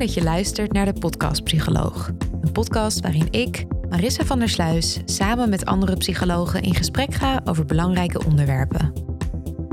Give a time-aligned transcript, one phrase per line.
[0.00, 2.10] Dat je luistert naar de Podcast Psycholoog.
[2.40, 7.40] Een podcast waarin ik, Marissa van der Sluis, samen met andere psychologen in gesprek ga
[7.44, 8.92] over belangrijke onderwerpen.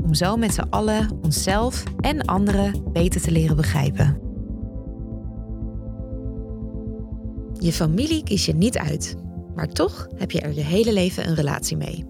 [0.04, 4.20] Om zo met z'n allen onszelf en anderen beter te leren begrijpen.
[7.58, 9.16] Je familie kies je niet uit,
[9.54, 12.04] maar toch heb je er je hele leven een relatie mee.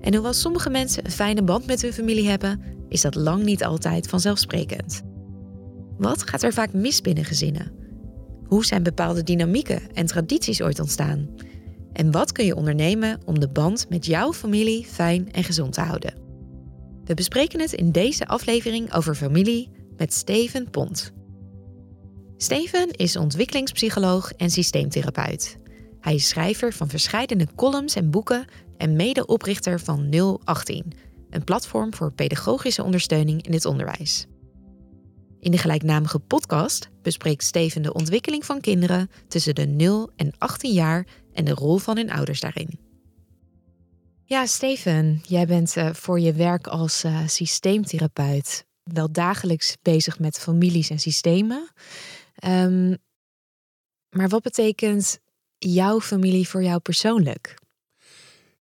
[0.00, 3.64] En hoewel sommige mensen een fijne band met hun familie hebben, is dat lang niet
[3.64, 5.08] altijd vanzelfsprekend.
[6.00, 7.72] Wat gaat er vaak mis binnen gezinnen?
[8.44, 11.28] Hoe zijn bepaalde dynamieken en tradities ooit ontstaan?
[11.92, 15.80] En wat kun je ondernemen om de band met jouw familie fijn en gezond te
[15.80, 16.14] houden?
[17.04, 21.12] We bespreken het in deze aflevering over familie met Steven Pont.
[22.36, 25.58] Steven is ontwikkelingspsycholoog en systeemtherapeut.
[26.00, 28.44] Hij is schrijver van verschillende columns en boeken
[28.76, 30.92] en medeoprichter van 018,
[31.30, 34.26] een platform voor pedagogische ondersteuning in het onderwijs.
[35.40, 40.72] In de gelijknamige podcast bespreekt Steven de ontwikkeling van kinderen tussen de 0 en 18
[40.72, 42.78] jaar en de rol van hun ouders daarin.
[44.24, 50.38] Ja, Steven, jij bent uh, voor je werk als uh, systeemtherapeut wel dagelijks bezig met
[50.38, 51.70] families en systemen.
[52.44, 52.96] Um,
[54.10, 55.18] maar wat betekent
[55.58, 57.58] jouw familie voor jou persoonlijk?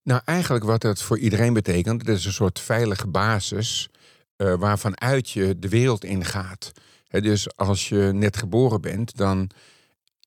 [0.03, 3.89] Nou, eigenlijk wat het voor iedereen betekent, het is een soort veilige basis
[4.39, 6.73] uh, waarvan uit je de wereld ingaat.
[7.09, 9.51] He, dus als je net geboren bent, dan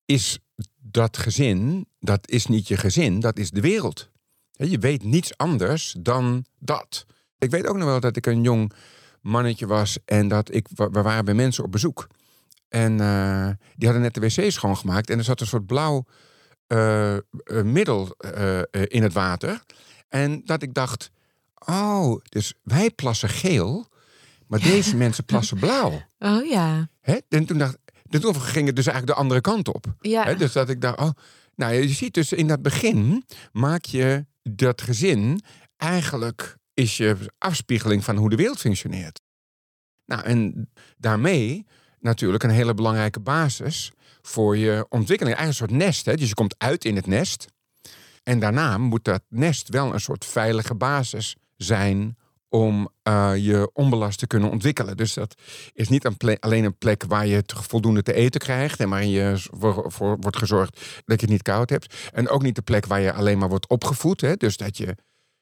[0.05, 0.39] is
[0.77, 4.09] dat gezin, dat is niet je gezin, dat is de wereld.
[4.51, 7.05] Je weet niets anders dan dat.
[7.37, 8.73] Ik weet ook nog wel dat ik een jong
[9.21, 12.07] mannetje was en dat ik, we waren bij mensen op bezoek.
[12.69, 16.05] En uh, die hadden net de wc schoongemaakt en er zat een soort blauw
[16.67, 17.17] uh,
[17.63, 18.15] middel
[18.87, 19.63] in het water.
[20.09, 21.11] En dat ik dacht,
[21.65, 23.89] oh, dus wij plassen geel
[24.51, 26.01] maar deze mensen plassen blauw.
[26.19, 26.89] Oh ja.
[27.01, 27.17] Hè?
[27.29, 27.77] En toen dacht
[28.09, 29.85] toen ging het dus eigenlijk de andere kant op.
[29.99, 30.23] Ja.
[30.23, 30.35] Hè?
[30.35, 31.09] Dus dat ik dacht, oh,
[31.55, 35.41] nou je ziet dus in dat begin maak je dat gezin
[35.77, 39.21] eigenlijk is je afspiegeling van hoe de wereld functioneert.
[40.05, 41.65] Nou, en daarmee
[41.99, 43.91] natuurlijk een hele belangrijke basis
[44.21, 45.37] voor je ontwikkeling.
[45.37, 46.05] Eigenlijk een soort nest.
[46.05, 46.15] Hè?
[46.15, 47.45] Dus je komt uit in het nest.
[48.23, 52.17] En daarna moet dat nest wel een soort veilige basis zijn
[52.51, 54.97] om uh, je onbelast te kunnen ontwikkelen.
[54.97, 55.41] Dus dat
[55.73, 59.33] is niet een alleen een plek waar je voldoende te eten krijgt en waarin je
[59.35, 60.75] voor, voor, wordt gezorgd
[61.05, 62.09] dat je het niet koud hebt.
[62.13, 64.21] En ook niet de plek waar je alleen maar wordt opgevoed.
[64.21, 64.35] Hè?
[64.35, 64.95] Dus dat je,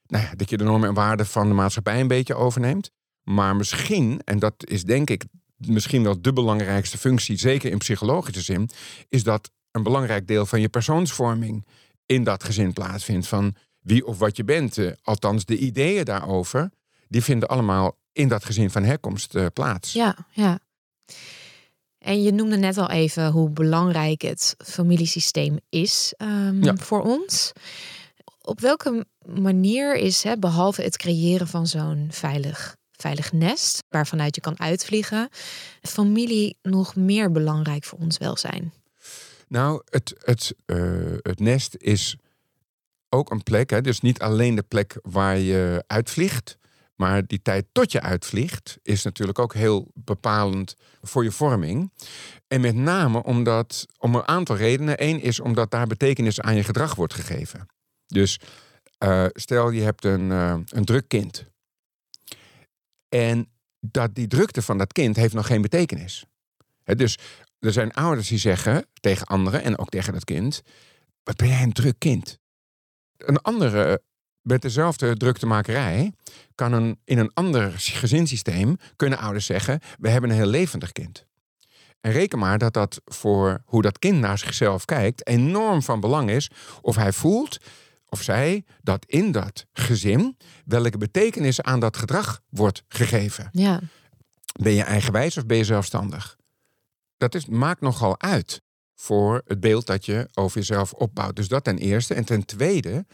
[0.06, 2.92] nou ja, dat je de normen en waarden van de maatschappij een beetje overneemt.
[3.24, 5.26] Maar misschien, en dat is denk ik
[5.58, 8.70] misschien wel de belangrijkste functie, zeker in psychologische zin,
[9.08, 11.66] is dat een belangrijk deel van je persoonsvorming
[12.06, 13.28] in dat gezin plaatsvindt.
[13.28, 14.78] Van wie of wat je bent.
[14.78, 16.70] Uh, althans, de ideeën daarover
[17.10, 19.94] die vinden allemaal in dat gezin van herkomst uh, plaats.
[19.94, 20.60] Ja, ja.
[21.98, 26.76] En je noemde net al even hoe belangrijk het familiesysteem is um, ja.
[26.76, 27.52] voor ons.
[28.42, 34.42] Op welke manier is, hè, behalve het creëren van zo'n veilig, veilig nest, waarvanuit je
[34.42, 35.30] kan uitvliegen,
[35.82, 38.74] familie nog meer belangrijk voor ons welzijn?
[39.48, 42.16] Nou, het, het, uh, het nest is
[43.10, 46.58] ook een plek, hè, dus niet alleen de plek waar je uitvliegt,
[47.00, 51.92] maar die tijd tot je uitvliegt is natuurlijk ook heel bepalend voor je vorming.
[52.48, 55.04] En met name omdat, om een aantal redenen.
[55.04, 57.66] Eén is omdat daar betekenis aan je gedrag wordt gegeven.
[58.08, 58.40] Dus
[59.04, 61.46] uh, stel je hebt een, uh, een druk kind.
[63.10, 63.50] En
[63.80, 66.26] dat die drukte van dat kind heeft nog geen betekenis.
[66.84, 67.18] Dus
[67.60, 70.62] er zijn ouders die zeggen tegen anderen en ook tegen dat kind:
[71.24, 72.40] Wat ben jij een druk kind?
[73.18, 74.02] Een andere
[74.50, 76.12] met dezelfde druktemakerij
[76.56, 81.26] kan een, in een ander gezinssysteem kunnen ouders zeggen: we hebben een heel levendig kind.
[82.02, 86.30] En reken maar dat dat voor hoe dat kind naar zichzelf kijkt enorm van belang
[86.30, 86.50] is
[86.82, 87.58] of hij voelt
[88.06, 93.50] of zij dat in dat gezin welke betekenis aan dat gedrag wordt gegeven.
[93.52, 93.80] Ja.
[94.60, 96.38] Ben je eigenwijs of ben je zelfstandig?
[97.18, 98.62] Dat is, maakt nogal uit
[98.96, 101.36] voor het beeld dat je over jezelf opbouwt.
[101.36, 102.14] Dus dat ten eerste.
[102.14, 103.06] En ten tweede,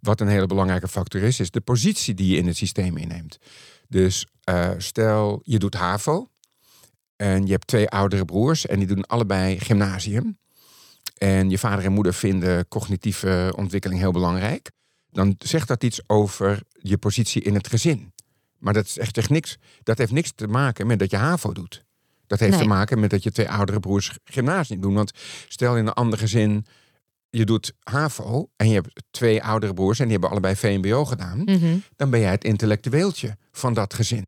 [0.00, 3.38] wat een hele belangrijke factor is, is de positie die je in het systeem inneemt.
[3.88, 6.28] Dus uh, stel je doet HAVO
[7.16, 10.38] en je hebt twee oudere broers en die doen allebei gymnasium.
[11.18, 14.70] En je vader en moeder vinden cognitieve ontwikkeling heel belangrijk.
[15.10, 18.12] Dan zegt dat iets over je positie in het gezin.
[18.58, 19.56] Maar dat is echt, echt niks.
[19.82, 21.84] Dat heeft niks te maken met dat je HAVO doet.
[22.26, 22.60] Dat heeft Nee.
[22.60, 24.94] te maken met dat je twee oudere broers gymnasium doen.
[24.94, 25.12] Want
[25.48, 26.66] stel in een ander gezin,
[27.36, 31.38] je doet HAVO en je hebt twee oudere broers en die hebben allebei VMBO gedaan.
[31.44, 31.76] Mhm.
[31.96, 34.26] Dan ben jij het intellectueeltje van dat gezin.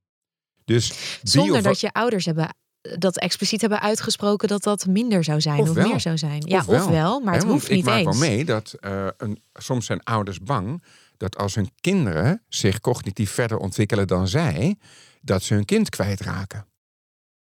[0.64, 2.49] Dus Zonder dat je ouders hebben
[2.81, 6.43] dat expliciet hebben uitgesproken dat dat minder zou zijn of, meer zou zijn.
[6.46, 6.84] Ja, Ofwel.
[6.84, 8.19] ofwel, maar het hoeft ik niet maak eens.
[8.19, 10.82] wel mee dat eh, een, soms zijn ouders bang
[11.16, 14.76] dat als hun kinderen zich cognitief verder ontwikkelen dan zij,
[15.20, 16.66] dat ze hun kind kwijtraken.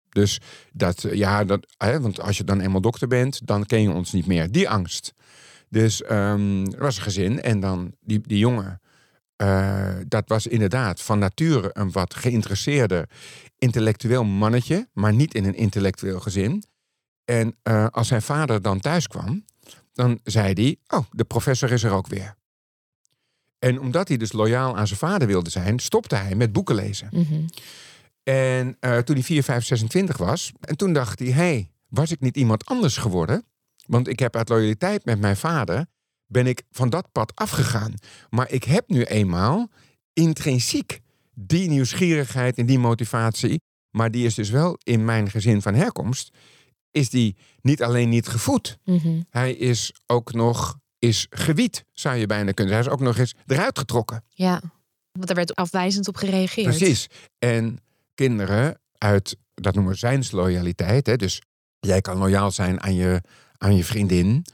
[0.08, 0.40] Dus
[0.72, 3.90] dat, eh, ja, dat, hè, want als je dan eenmaal dokter bent, dan ken je
[3.90, 4.52] ons niet meer.
[4.52, 5.14] Die angst.
[5.68, 8.80] Dus ehm, er was een gezin en dan die, die jongen,
[9.36, 13.08] eh, dat was inderdaad van nature een wat geïnteresseerde
[13.58, 16.64] intellectueel mannetje, maar niet in een intellectueel gezin.
[17.24, 19.44] En eh, als zijn vader dan thuis kwam,
[19.92, 22.34] dan zei hij: Oh, de professor is er ook weer.
[23.58, 27.08] En omdat hij dus loyaal aan zijn vader wilde zijn, stopte hij met boeken lezen.
[27.12, 27.46] Mhm.
[28.22, 32.20] En eh, toen hij 4, 5, 26 was, en toen dacht hij: hey, was ik
[32.20, 33.44] niet iemand anders geworden?
[33.86, 35.86] Want ik heb uit loyaliteit met mijn vader,
[36.26, 37.94] ben ik van dat pad afgegaan.
[38.30, 39.68] Maar ik heb nu eenmaal
[40.12, 41.00] intrinsiek
[41.34, 43.60] die nieuwsgierigheid en die motivatie.
[43.90, 46.36] Maar die is dus wel in mijn gezin van herkomst,
[46.90, 48.78] is die niet alleen niet gevoed.
[48.84, 49.20] Mhm.
[49.30, 52.92] Hij is ook nog is gewied, zou je bijna kunnen zeggen.
[52.92, 54.24] Hij is ook nog eens eruit getrokken.
[54.28, 54.60] Ja,
[55.12, 56.76] want daar werd afwijzend op gereageerd.
[56.76, 57.06] Precies.
[57.38, 57.78] En
[58.14, 61.06] kinderen uit, dat noemen we zijnsloyaliteit.
[61.06, 61.16] Hè?
[61.16, 61.42] Dus
[61.78, 63.22] jij kan loyaal zijn aan je,
[63.58, 64.44] aan je vriendin.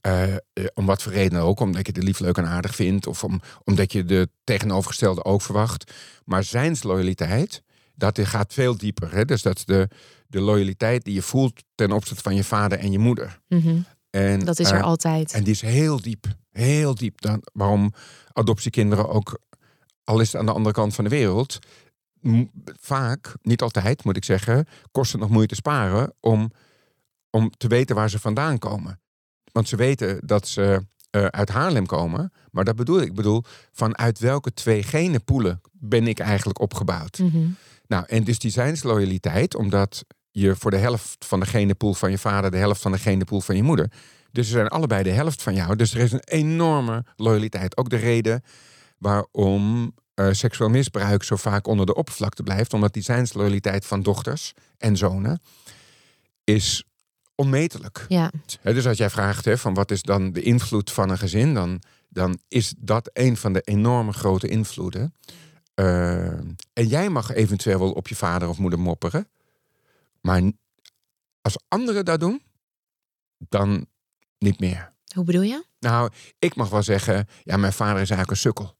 [0.00, 0.38] eh, eh,
[0.74, 1.60] om wat voor reden ook.
[1.60, 3.06] Omdat je de lief, leuk en aardig vindt.
[3.06, 5.92] Of om, omdat je de tegenovergestelde ook verwacht.
[6.24, 7.62] Maar zijnsloyaliteit,
[7.94, 9.12] dat gaat veel dieper.
[9.14, 9.24] Hè?
[9.24, 9.88] Dus dat is de,
[10.28, 13.40] de loyaliteit die je voelt ten opzichte van je vader en je moeder.
[13.48, 13.76] Mhm.
[14.10, 15.32] En, Dat is er eh, altijd.
[15.32, 16.26] En die is heel diep.
[16.50, 17.20] Heel diep.
[17.20, 17.92] Dan, waarom
[18.32, 19.40] adoptiekinderen ook,
[20.04, 21.58] al is het aan de andere kant van de wereld,
[22.80, 26.50] vaak, niet altijd moet ik zeggen, kost het nog moeite sparen om,
[27.36, 29.00] om te weten waar ze vandaan komen.
[29.52, 32.32] Want ze weten dat ze eh, uit Haarlem komen.
[32.50, 33.06] Maar dat bedoel ik.
[33.06, 33.42] Ik bedoel,
[33.72, 37.18] vanuit welke twee genenpoelen ben ik eigenlijk opgebouwd?
[37.18, 37.48] Mhm.
[37.86, 42.18] Nou, en dus die zijnsloyaliteit, omdat je voor de helft van de genenpool van je
[42.18, 43.90] vader, de helft van de genenpool van je moeder.
[44.30, 45.76] Dus ze zijn allebei de helft van jou.
[45.76, 47.76] Dus er is een enorme loyaliteit.
[47.76, 48.42] Ook de reden
[48.98, 54.52] waarom eh, seksueel misbruik zo vaak onder de oppervlakte blijft, omdat die zijnsloyaliteit van dochters
[54.78, 55.40] en zonen
[56.44, 56.84] is
[57.36, 58.04] onmetelijk.
[58.08, 58.30] Ja,
[58.62, 61.82] dus als jij vraagt hè, van wat is dan de invloed van een gezin, dan,
[62.08, 65.14] dan is dat een van de enorme grote invloeden.
[65.74, 66.38] Eh,
[66.72, 69.28] en jij mag eventueel wel op je vader of moeder mopperen.
[70.20, 70.42] Maar
[71.40, 72.42] als anderen dat doen,
[73.38, 73.86] dan
[74.38, 74.92] niet meer.
[75.14, 75.64] hoe bedoel je?
[75.78, 78.75] Nou, ik mag wel zeggen, ja, mijn vader is eigenlijk een sukkel.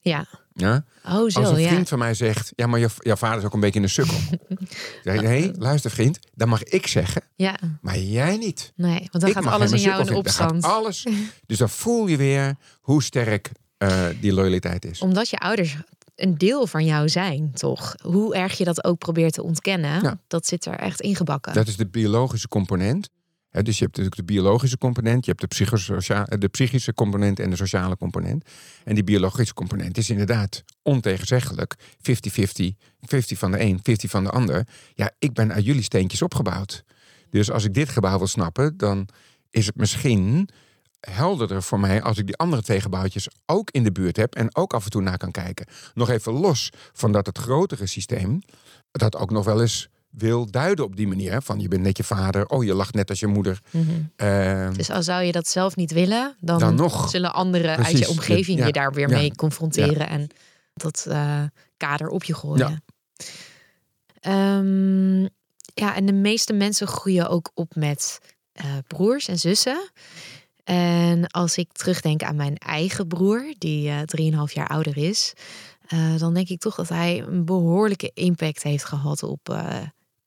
[0.00, 0.26] Ja.
[0.54, 0.84] Ja?
[1.04, 1.68] Oh, zo, Als een ja.
[1.68, 4.18] vriend van mij zegt, ja, maar jouw vader is ook een beetje een sukkel.
[4.48, 4.58] Dan
[5.02, 8.72] zeg ik, nee, luister vriend, dat mag ik zeggen, Ja, maar jij niet.
[8.76, 10.06] nee, want dan Ik gaat alles in jou in sukkel.
[10.06, 10.64] Dan opstand.
[10.64, 11.06] alles.
[11.46, 15.00] Dus dan voel je weer hoe sterk eh, die loyaliteit is.
[15.00, 15.76] Omdat je ouders
[16.16, 17.94] een deel van jou zijn, toch?
[18.02, 20.18] Hoe erg je dat ook probeert te ontkennen, Ja.
[20.28, 21.52] dat zit er echt ingebakken.
[21.54, 23.08] Dat is de biologische component.
[23.50, 27.50] Dus je hebt natuurlijk de biologische component, je hebt de, psychosocia- de psychische component en
[27.50, 28.44] de sociale component.
[28.84, 31.80] En die biologische component is inderdaad ontegenzeggelijk 50-50,
[33.00, 34.66] 50 van de een, 50 van de ander.
[34.94, 36.84] Ja, ik ben uit jullie steentjes opgebouwd.
[37.30, 39.08] Dus als ik dit gebouw wil snappen, dan
[39.50, 40.48] is het misschien
[41.00, 44.56] helderder voor mij als ik die andere twee gebouwtjes ook in de buurt heb en
[44.56, 45.66] ook af en toe naar kan kijken.
[45.94, 48.40] Nog even los van dat het grotere systeem
[48.90, 51.42] dat ook nog wel eens wil duiden op die manier.
[51.42, 53.60] Van je bent net je vader, oh je lacht net als je moeder.
[53.70, 53.86] Mhm.
[54.16, 57.10] Eh, Dus al zou je dat zelf niet willen, dan, Dan nog.
[57.10, 60.28] zullen anderen uit je omgeving Ja, je daar weer ja, mee confronteren en
[60.74, 61.42] dat eh,
[61.76, 62.68] kader op je gooien.
[62.68, 62.78] Ja.
[64.20, 65.20] Ehm,
[65.74, 68.18] ja, en de meeste mensen groeien ook op met
[68.52, 69.90] eh, broers en zussen.
[70.64, 73.98] En als ik terugdenk aan mijn eigen broer, die uh,
[74.46, 75.32] 3,5 jaar ouder is,
[75.88, 79.76] uh, dan denk ik toch dat hij een behoorlijke impact heeft gehad op uh,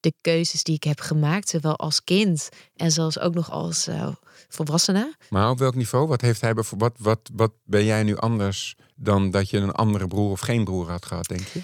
[0.03, 4.07] de keuzes die ik heb gemaakt, zowel als kind en zelfs ook nog als uh,
[4.50, 5.15] volwassene.
[5.29, 6.07] Maar op welk niveau?
[6.07, 6.91] Wat heeft hij bijvoorbeeld?
[6.98, 10.63] Wat, wat, wat ben jij nu anders dan dat je een andere broer of geen
[10.63, 11.60] broer had gehad, denk je?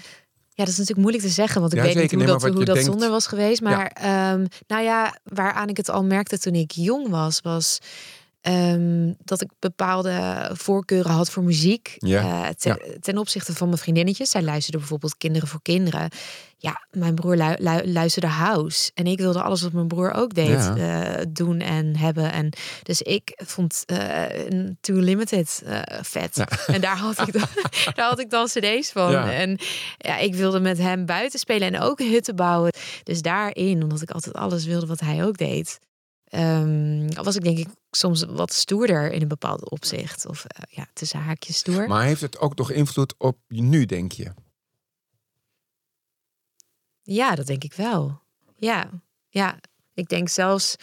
[0.54, 2.16] Ja, dat is natuurlijk moeilijk te zeggen, want ik Ja, weet zeker.
[2.16, 3.60] niet hoe Nee, dat, hoe dat denkt- zonder was geweest.
[3.60, 7.78] Maar ehm, nou ja, waaraan ik het al merkte toen ik jong was, was
[8.40, 11.94] ehm, dat ik bepaalde voorkeuren had voor muziek.
[11.98, 14.30] Ja, eh, ten, ten opzichte van mijn vriendinnetjes.
[14.30, 16.10] Zij luisterden bijvoorbeeld Kinderen voor Kinderen.
[16.62, 18.90] Ja, mijn broer lu- lu- luisterde house.
[18.94, 20.76] En ik wilde alles wat mijn broer ook deed Ja.
[20.76, 22.32] eh, doen en hebben.
[22.32, 22.52] En
[22.82, 24.24] dus ik vond eh
[24.80, 26.36] Too Limited eh, vet.
[26.36, 26.48] Ja.
[26.74, 27.46] En daar had, ik dan,
[27.94, 29.10] daar had ik dan cd's van.
[29.10, 29.32] Ja.
[29.32, 29.58] En
[29.98, 32.72] ja, ik wilde met hem buiten spelen en ook hutten bouwen.
[33.02, 35.78] Dus daarin, omdat ik altijd alles wilde wat hij ook deed,
[36.24, 40.26] ehm, was ik denk ik soms wat stoerder in een bepaald opzicht.
[40.26, 41.88] Of ja, tussen haakjes stoer.
[41.88, 44.30] Maar heeft het ook nog invloed op je nu, denk je?
[47.14, 48.20] Ja, dat denk ik wel.
[48.56, 48.90] Ja,
[49.28, 49.58] ja.
[49.94, 50.76] Ik denk zelfs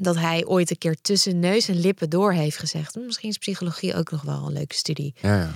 [0.00, 2.94] dat hij ooit een keer tussen neus en lippen door heeft gezegd.
[2.94, 5.14] "Hm, Misschien is psychologie ook nog wel een leuke studie.
[5.20, 5.52] Ja, ja.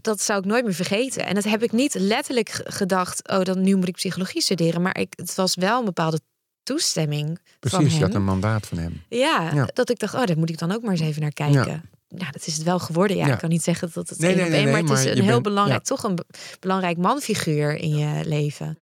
[0.00, 1.26] dat zou ik nooit meer vergeten.
[1.26, 4.82] En dat heb ik niet letterlijk gedacht, oh, dan nu moet ik psychologie studeren.
[4.82, 6.20] Maar ik, het was wel een bepaalde
[6.62, 7.26] toestemming
[7.60, 8.06] van Precies, je hem.
[8.06, 9.02] had een mandaat van hem.
[9.08, 9.68] Ja, Ja.
[9.72, 11.90] dat ik dacht, oh, daar moet ik dan ook maar eens even naar kijken.
[12.08, 13.16] Nou, dat is het wel geworden.
[13.16, 13.32] Ja, Ja.
[13.32, 15.06] ik kan niet zeggen dat het Nee, één nee, op nee, maar het is maar
[15.06, 15.94] een je heel bent- belangrijk, ja.
[15.94, 16.26] toch een be-
[16.60, 18.78] belangrijk manfiguur in je leven.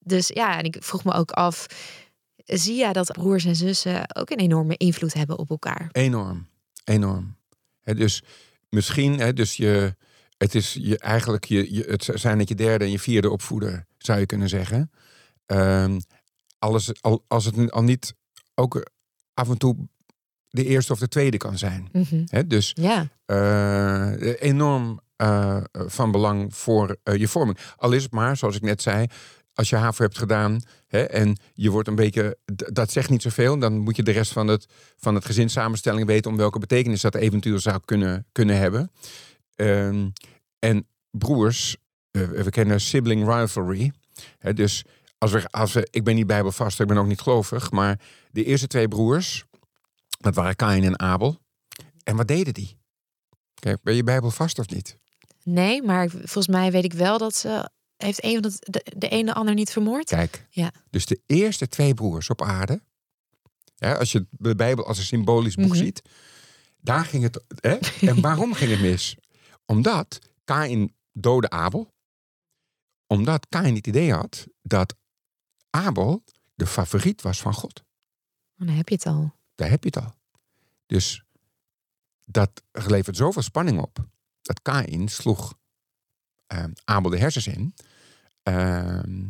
[0.00, 1.66] Dus ja, en ik vroeg me ook af,
[2.36, 5.88] zie jij dat broers en zussen ook een enorme invloed hebben op elkaar?
[5.92, 6.48] Enorm,
[6.84, 7.36] enorm.
[7.82, 8.22] Dus
[8.68, 9.94] misschien, hè, dus je,
[10.36, 13.86] het is je, eigenlijk, je, je, het zijn het je derde en je vierde opvoeder,
[13.98, 14.90] zou je kunnen zeggen.
[15.46, 16.00] Ehm,
[16.58, 18.14] alles, al, als het al niet
[18.54, 18.90] ook
[19.34, 19.76] af en toe
[20.48, 21.88] de eerste of de tweede kan zijn.
[22.26, 27.58] Hè, dus Ja, eh, enorm eh, van belang voor eh, je vorming.
[27.76, 29.06] Al is het maar, zoals ik net zei,
[29.60, 33.58] als je HAVO hebt gedaan hè, en je wordt een beetje, dat zegt niet zoveel,
[33.58, 37.14] dan moet je de rest van het, van het gezinssamenstelling weten om welke betekenis dat
[37.14, 38.90] eventueel zou kunnen, kunnen hebben.
[39.54, 40.08] Ehm,
[40.58, 41.76] en broers,
[42.10, 43.92] eh, we kennen sibling rivalry.
[44.38, 44.84] Hè, dus
[45.18, 48.00] als we, als we, ik ben niet bijbelvast, ik ben ook niet gelovig, maar
[48.30, 49.44] de eerste twee broers,
[50.20, 51.38] dat waren Kain en Abel.
[52.04, 52.78] En wat deden die?
[53.54, 54.98] Kijk, ben je bijbelvast of niet?
[55.44, 57.70] nee, maar volgens mij weet ik wel dat ze...
[58.02, 60.08] Heeft een van de, de, de ene ander niet vermoord?
[60.08, 60.72] Kijk, Ja.
[60.90, 62.82] dus de eerste twee broers op aarde,
[63.76, 65.76] ja, als je de Bijbel als een symbolisch boek Mhm.
[65.76, 66.02] ziet,
[66.80, 67.44] daar ging het.
[67.60, 67.74] Hè?
[68.08, 69.16] En waarom ging het mis?
[69.66, 71.94] Omdat Kain doodde Abel,
[73.06, 74.94] omdat Kain het idee had dat
[75.70, 77.80] Abel de favoriet was van God.
[78.58, 79.32] Oh, dan heb je het al.
[79.54, 80.14] Daar heb je het al.
[80.86, 81.24] Dus
[82.26, 84.08] dat levert zoveel spanning op.
[84.42, 85.54] Dat Kain sloeg
[86.46, 87.74] eh, Abel de hersens in.
[88.42, 89.28] Ehm,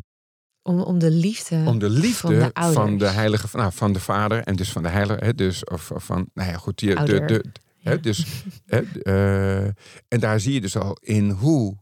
[0.63, 4.01] Om, om de liefde, om de liefde van de, van de, heilige, nou, van de
[4.01, 6.87] vader en dus van de heilige, hè, dus of, of van, nou ja, goed, je,
[6.87, 7.27] de, Ouder.
[7.27, 7.45] de,
[7.81, 7.97] hè, Ja.
[7.97, 8.27] dus,
[8.67, 9.65] hè, eh,
[10.09, 11.77] en daar zie je dus al in hoe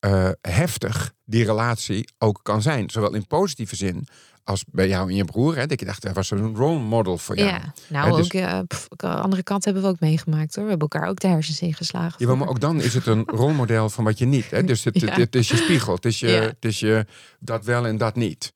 [0.00, 4.06] eh, heftig die relatie ook kan zijn, zowel in positieve zin
[4.50, 5.56] als bij jou en je broer.
[5.56, 7.48] Hè, dat je dacht, hij was een role model voor jou.
[7.48, 10.64] Ja, nou, dus- ook pff, de andere kant hebben we ook meegemaakt hoor.
[10.64, 12.26] We hebben elkaar ook de hersens ingeslagen.
[12.28, 14.50] Ja, maar ook dan is het een rolmodel van wat je niet.
[14.50, 14.64] Hè?
[14.64, 15.16] Dus het, het, Ja.
[15.16, 15.94] het is je spiegel.
[15.94, 16.40] Het is je, Ja.
[16.40, 17.06] het is je
[17.38, 18.52] dat wel en dat niet.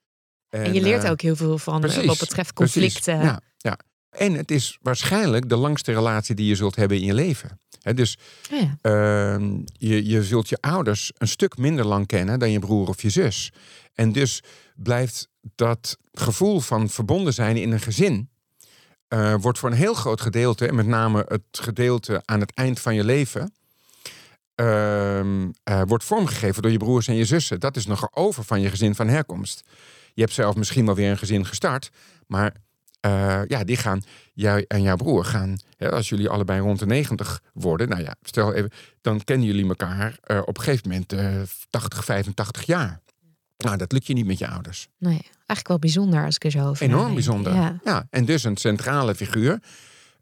[0.48, 3.20] En je leert eh, ook heel veel van eh, precies, wat betreft conflicten.
[3.22, 3.78] Ja, ja.
[4.10, 7.60] En het is waarschijnlijk de langste relatie die je zult hebben in je leven.
[7.80, 8.18] Hè, dus
[8.50, 8.78] Ja, ja.
[8.80, 13.02] ehm, je, je zult je ouders een stuk minder lang kennen dan je broer of
[13.02, 13.52] je zus.
[13.94, 14.42] En dus
[14.76, 18.28] blijft dat gevoel van verbonden zijn in een gezin.
[19.08, 22.80] eh, wordt voor een heel groot gedeelte, en met name het gedeelte aan het eind
[22.80, 23.52] van je leven.
[24.54, 27.60] ehm, eh, wordt vormgegeven door je broers en je zussen.
[27.60, 29.62] Dat is nog over van je gezin van herkomst.
[30.14, 31.90] Je hebt zelf misschien wel weer een gezin gestart,
[32.26, 32.54] maar
[33.00, 34.02] eh, ja, die gaan,
[34.34, 38.14] jij en jouw broer gaan, hè, als jullie allebei rond de 90 worden, nou ja,
[38.22, 38.70] stel even,
[39.00, 43.00] dan kennen jullie elkaar op een gegeven moment eh 80, 85 jaar.
[43.56, 44.88] Nou, dat lukt je niet met je ouders.
[44.98, 47.54] Nee, eigenlijk wel bijzonder als ik er zo over Enorm bijzonder.
[47.54, 47.80] Ja.
[47.84, 48.06] Ja.
[48.10, 49.62] en dus een centrale figuur.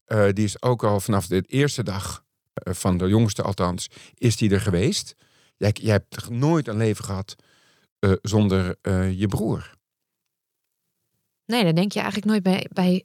[0.05, 2.25] eh, die is ook al vanaf de eerste dag,
[2.55, 5.14] eh, van de jongste althans, is die er geweest.
[5.57, 7.35] Jij, jij hebt nooit een leven gehad
[7.99, 8.76] eh, zonder
[9.17, 9.75] je broer.
[11.47, 13.05] Nee, daar denk je eigenlijk nooit bij, bij,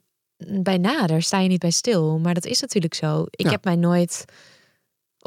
[0.62, 1.06] bij na.
[1.06, 2.18] Daar sta je niet bij stil.
[2.18, 3.24] Maar dat is natuurlijk zo.
[3.30, 3.50] Ik Ja.
[3.50, 4.24] heb mij nooit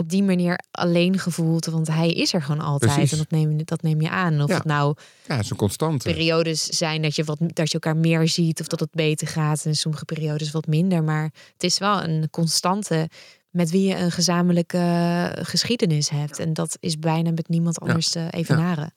[0.02, 1.66] op die manier alleen gevoeld.
[1.66, 2.92] Want hij is er gewoon altijd.
[2.94, 3.12] Precies.
[3.12, 4.42] En dat neem, je- dat neem je aan.
[4.42, 4.56] Of Ja.
[4.56, 4.96] het nou
[5.28, 6.10] Ja, het is een constante.
[6.12, 8.60] periodes zijn dat je, wat, dat je elkaar meer ziet.
[8.62, 9.66] Of dat het beter gaat.
[9.66, 11.04] En sommige periodes wat minder.
[11.04, 13.10] Maar het is wel een constante
[13.50, 16.40] met wie je een gezamenlijke geschiedenis hebt.
[16.40, 18.94] En dat is bijna met niemand anders te evenaren.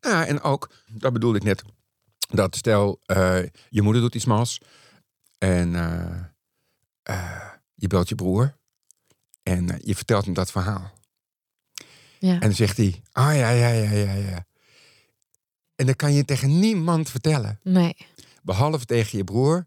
[0.00, 1.62] Ja, en ook, dat bedoelde ik net,
[2.30, 4.60] dat stel, eh, je moeder doet iets mals
[5.38, 6.16] en eh,
[7.02, 8.55] eh, je belt je broer
[9.46, 10.92] en eh, je vertelt hem dat verhaal.
[12.18, 12.32] Ja.
[12.32, 14.44] En dan zegt hij, ah ja, ja, ja, ja, ja.
[15.74, 17.96] En dan kan je tegen niemand vertellen, Nee.
[18.42, 19.66] behalve tegen je broer.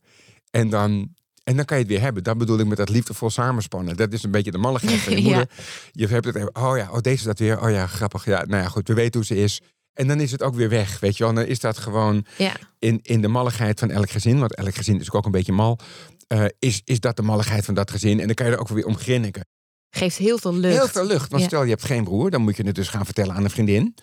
[0.51, 2.24] En dan, en dan kan je het weer hebben.
[2.24, 3.95] Dat bedoel ik met dat liefdevol samenspannen.
[3.98, 5.24] Dat is een beetje de malligheid van je Ja.
[5.25, 5.50] moeder.
[5.91, 7.62] Je hebt het even, oh ja, oh deze is dat weer.
[7.62, 8.25] Oh ja, grappig.
[8.25, 9.62] Ja, nou ja, goed, we weten hoe ze is.
[9.93, 11.33] En dan is het ook weer weg, weet je wel.
[11.33, 12.55] Dan is dat gewoon Ja.
[12.79, 14.39] in, in de malligheid van elk gezin.
[14.39, 15.79] Want elk gezin is ook een beetje mal.
[16.27, 18.19] eh, is, is dat de malligheid van dat gezin.
[18.19, 19.45] En dan kan je er ook weer om grinniken.
[19.89, 20.77] Geeft heel veel lucht.
[20.77, 21.29] Heel veel lucht.
[21.29, 21.48] Want Ja.
[21.48, 23.96] stel je hebt geen broer, dan moet je het dus gaan vertellen aan een vriendin.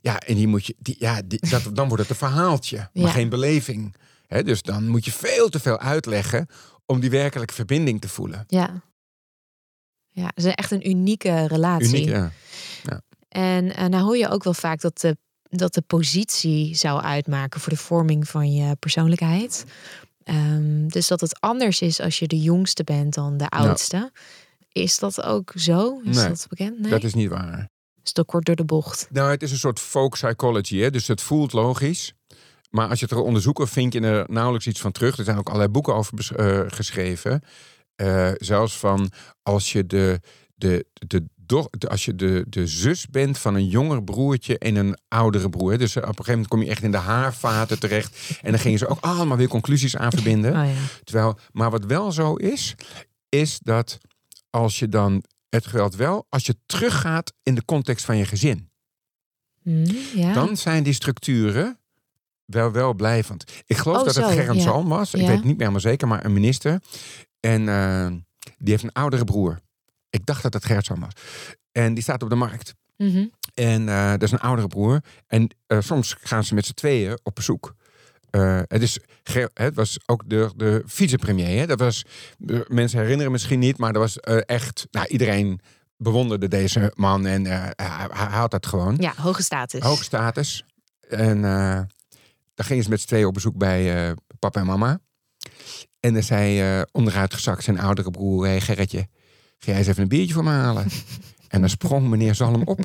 [0.00, 2.90] Ja, en die moet je, die, ja, die, dat, dan wordt het een verhaaltje, maar
[3.04, 3.10] Ja.
[3.10, 3.94] geen beleving.
[4.26, 6.46] Hè, dus dan moet je veel te veel uitleggen
[6.86, 8.44] om die werkelijke verbinding te voelen.
[8.46, 8.82] Ja.
[10.08, 11.88] Ja, het is echt een unieke relatie.
[12.02, 12.30] Uniek, ja.
[13.28, 17.60] En eh, nou hoor je ook wel vaak dat de, dat de positie zou uitmaken
[17.60, 19.64] voor de vorming van je persoonlijkheid.
[20.24, 24.10] Ehm, dus dat het anders is als je de jongste bent dan de oudste.
[24.72, 26.00] Is dat ook zo?
[26.04, 26.78] Is Nee, dat bekend?
[26.80, 26.90] Nee.
[26.90, 27.68] Dat is niet waar.
[28.02, 29.08] is te kort door de bocht.
[29.10, 30.90] Nou, het is een soort folk psychology, hè?
[30.90, 32.12] dus het voelt logisch.
[32.70, 35.18] Maar als je het er onderzoekt, vind je er nauwelijks iets van terug.
[35.18, 37.42] Er zijn ook allerlei boeken over eh, geschreven.
[37.94, 39.10] Eh, zelfs van
[39.42, 40.20] als je de,
[40.54, 41.28] de, de,
[41.88, 45.78] als je de, de zus bent van een jonger broertje en een oudere broer.
[45.78, 48.38] Dus op een gegeven moment kom je echt in de haarvaten terecht.
[48.42, 50.50] En dan gingen ze ook allemaal weer conclusies aan verbinden.
[50.50, 50.80] Oh ja.
[51.04, 52.74] Terwijl, maar wat wel zo is,
[53.28, 53.98] is dat
[54.52, 58.70] als je dan, het geldt wel, als je teruggaat in de context van je gezin.
[59.62, 60.32] Hm, ja.
[60.32, 61.78] Dan zijn die structuren
[62.44, 63.62] wel wel blijvend.
[63.66, 64.82] Ik geloof Oh, dat het Gerrit ja.
[64.82, 65.14] Was.
[65.14, 65.26] Ik Ja.
[65.26, 66.80] weet het niet meer helemaal zeker, maar een minister.
[67.40, 68.06] En eh,
[68.58, 69.60] die heeft een oudere broer.
[70.10, 71.12] Ik dacht dat het Gerrit Salm was.
[71.72, 72.74] En die staat op de markt.
[72.96, 73.26] Mhm.
[73.54, 75.00] En eh, dat is een oudere broer.
[75.26, 77.74] En eh, soms gaan ze met z'n tweeën op bezoek.
[78.32, 78.98] Eh, het, is,
[79.54, 81.58] het was ook de, de vicepremier.
[81.58, 81.66] Hè?
[81.66, 82.04] Dat was,
[82.68, 84.86] mensen herinneren misschien niet, maar dat was eh, echt.
[84.90, 85.60] Nou, iedereen
[85.96, 88.96] bewonderde deze man en eh, hij, had dat gewoon.
[88.98, 89.80] ja, hoge status.
[89.80, 90.64] Hoge status.
[91.08, 91.42] En
[92.54, 95.00] dan gingen ze met z'n tweeën op bezoek bij papa en mama.
[96.00, 99.06] En dan zei eh onderuitgezakt zijn oudere broer, hey Gerritje,
[99.58, 100.86] ga jij eens even een biertje voor me halen?
[101.52, 102.80] en dan sprong meneer Zalm op.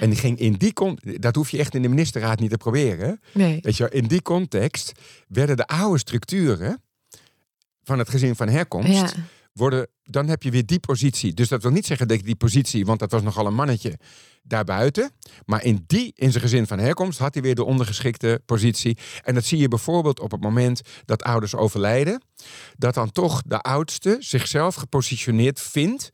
[0.00, 2.56] En die ging in die context, dat hoef je echt in de ministerraad niet te
[2.56, 3.20] proberen.
[3.34, 3.58] Nee.
[3.62, 4.92] Weet je, in die context
[5.28, 6.82] werden de oude structuren
[7.84, 9.10] van het gezin van herkomst, Ja.
[9.52, 11.34] worden, dan heb je weer die positie.
[11.34, 13.98] Dus dat wil niet zeggen dat ik die positie, want dat was nogal een mannetje
[14.42, 15.10] daarbuiten.
[15.46, 18.96] Maar in die, in zijn gezin van herkomst, had hij weer de ondergeschikte positie.
[19.22, 22.22] En dat zie je bijvoorbeeld op het moment dat ouders overlijden.
[22.76, 26.10] Dat dan toch de oudste zichzelf gepositioneerd vindt,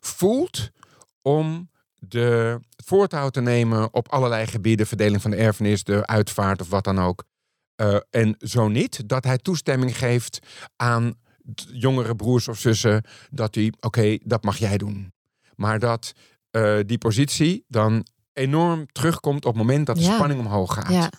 [0.00, 0.70] voelt
[1.22, 4.86] om de voortouw te nemen op allerlei gebieden.
[4.86, 7.24] Verdeling van de erfenis, de uitvaart of wat dan ook.
[7.74, 10.38] Eh, en zo niet, dat hij toestemming geeft
[10.76, 11.14] aan
[11.72, 15.12] jongere broers of zussen dat hij, oké, dat mag jij doen.
[15.56, 16.12] Maar dat
[16.50, 20.14] eh, die positie dan enorm terugkomt op het moment dat de Ja.
[20.14, 20.92] spanning omhoog gaat.
[20.92, 21.10] ja.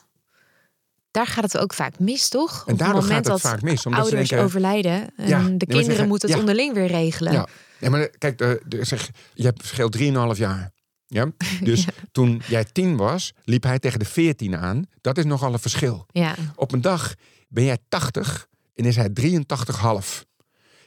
[1.11, 2.61] Daar gaat het ook vaak mis, toch?
[2.61, 3.85] Op En het moment gaat het dat vaak mis.
[3.85, 7.45] Omdat ze ouders denken, overlijden en Ja, de kinderen zeggen- moeten het onderling weer regelen.
[7.81, 7.89] Ja.
[7.89, 9.89] Maar kijk, de, de, zeg, je hebt verschil
[10.33, 10.71] 3,5 jaar.
[11.07, 11.31] Ja?
[11.63, 14.85] Dus toen jij tien was, liep hij tegen de 14 aan.
[15.01, 16.05] Dat is nogal een verschil.
[16.11, 16.35] Ja.
[16.55, 17.13] Op een dag
[17.47, 20.23] ben jij 80 en is hij 83,5.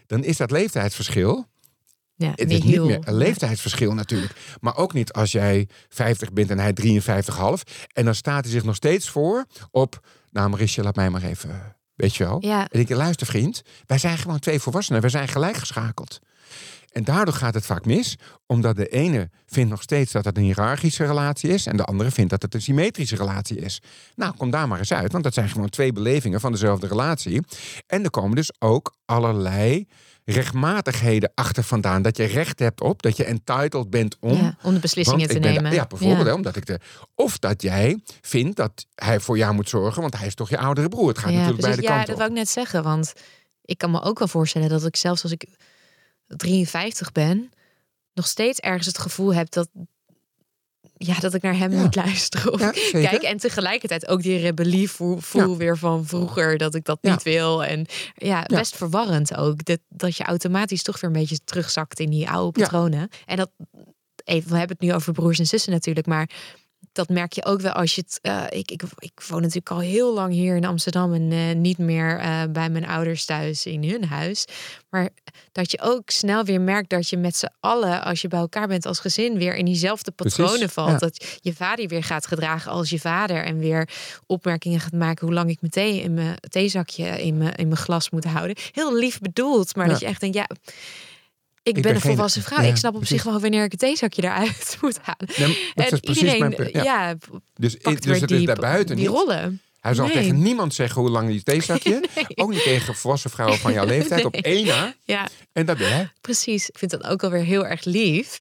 [0.07, 1.47] Dan is dat leeftijdsverschil.
[2.17, 4.33] Ja, Het is niet niet heel- meer een leeftijdsverschil natuurlijk.
[4.61, 7.63] Maar ook niet als jij 50 bent en hij 53,5.
[7.93, 10.07] En dan staat hij zich nog steeds voor op...
[10.31, 11.77] Nou Marisje, laat mij maar even...
[11.95, 12.37] Weet je wel?
[12.41, 15.01] Ja, En ik luister vriend, wij zijn gewoon twee volwassenen.
[15.01, 16.19] Wij zijn gelijk geschakeld.
[16.95, 20.43] En daardoor gaat het vaak mis, omdat de ene vindt nog steeds dat het een
[20.43, 23.83] hiërarchische relatie is en de andere vindt dat het een symmetrische relatie is.
[24.15, 27.41] Nou, kom daar maar eens uit, want dat zijn gewoon twee belevingen van dezelfde relatie.
[27.87, 29.87] En er komen dus ook allerlei
[30.25, 32.03] rechtmatigheden achter vandaan.
[32.03, 34.37] Dat je recht hebt op, dat je entitled bent om.
[34.37, 35.73] ja, om de beslissingen te de- nemen.
[35.73, 36.35] ja, bijvoorbeeld, Ja.
[36.35, 36.81] omdat ik de.
[37.15, 40.59] Of dat jij vindt dat hij voor jou moet zorgen, want hij is toch je
[40.59, 41.09] oudere broer.
[41.09, 41.81] Het gaat ja, natuurlijk precies.
[41.81, 42.21] beide ja, kanten dat op.
[42.21, 42.83] wou ik net zeggen.
[42.83, 43.13] Want
[43.65, 45.47] ik kan me ook wel voorstellen dat ik zelfs als ik
[46.37, 47.51] 53 ben,
[48.15, 49.69] nog steeds ergens het gevoel heb dat,
[50.97, 51.81] ja, dat ik naar hem Ja.
[51.83, 52.53] moet luisteren.
[52.53, 55.57] Of Ja, kijk, en tegelijkertijd ook die rebellie voel, voel Ja.
[55.57, 57.65] weer van vroeger dat ik dat niet wil.
[57.65, 59.65] En ja, best verwarrend ook.
[59.65, 63.09] Dat, dat je automatisch toch weer een beetje terugzakt in die oude patronen.
[63.27, 63.51] En dat,
[64.25, 66.31] even, we hebben het nu over broers en zussen natuurlijk, maar
[66.95, 68.19] dat merk je ook wel als je het.
[68.23, 71.79] eh, ik, ik, ik woon natuurlijk al heel lang hier in Amsterdam en eh, niet
[71.79, 74.45] meer eh, bij mijn ouders thuis in hun huis.
[74.91, 75.09] Maar
[75.53, 78.69] dat je ook snel weer merkt dat je met z'n allen, als je bij elkaar
[78.69, 80.91] bent als gezin, weer in diezelfde Precies, patronen valt.
[80.91, 80.97] ja.
[80.99, 83.89] Dat je vader weer gaat gedragen als je vader en weer
[84.27, 87.81] opmerkingen gaat maken hoe lang ik mijn thee in mijn theezakje in mijn, in mijn
[87.81, 88.57] glas moet houden.
[88.73, 89.91] Heel lief bedoeld, maar Ja.
[89.93, 90.47] dat je echt denkt, ja.
[91.65, 92.63] Ik, ben, ben een volwassen vrouw.
[92.63, 93.23] ja, ik snap op precies.
[93.23, 95.29] zich wel wanneer ik het theezakje eruit moet halen.
[95.37, 96.73] Nee, dat en is precies iedereen, mijn punt.
[96.73, 96.83] Ja.
[96.83, 97.15] ja,
[97.55, 99.15] dus dus het is daarbuiten die niet.
[99.17, 99.61] rollen.
[99.81, 100.15] Hij zal Nee.
[100.15, 102.05] tegen niemand zeggen hoe lang die theezakje.
[102.35, 104.43] Ook niet tegen volwassen vrouwen van jouw leeftijd op Nee.
[104.43, 104.95] één na.
[105.05, 106.11] Ja, En dat ben jij.
[106.21, 106.69] precies.
[106.69, 108.41] Ik vind dat ook alweer heel erg lief.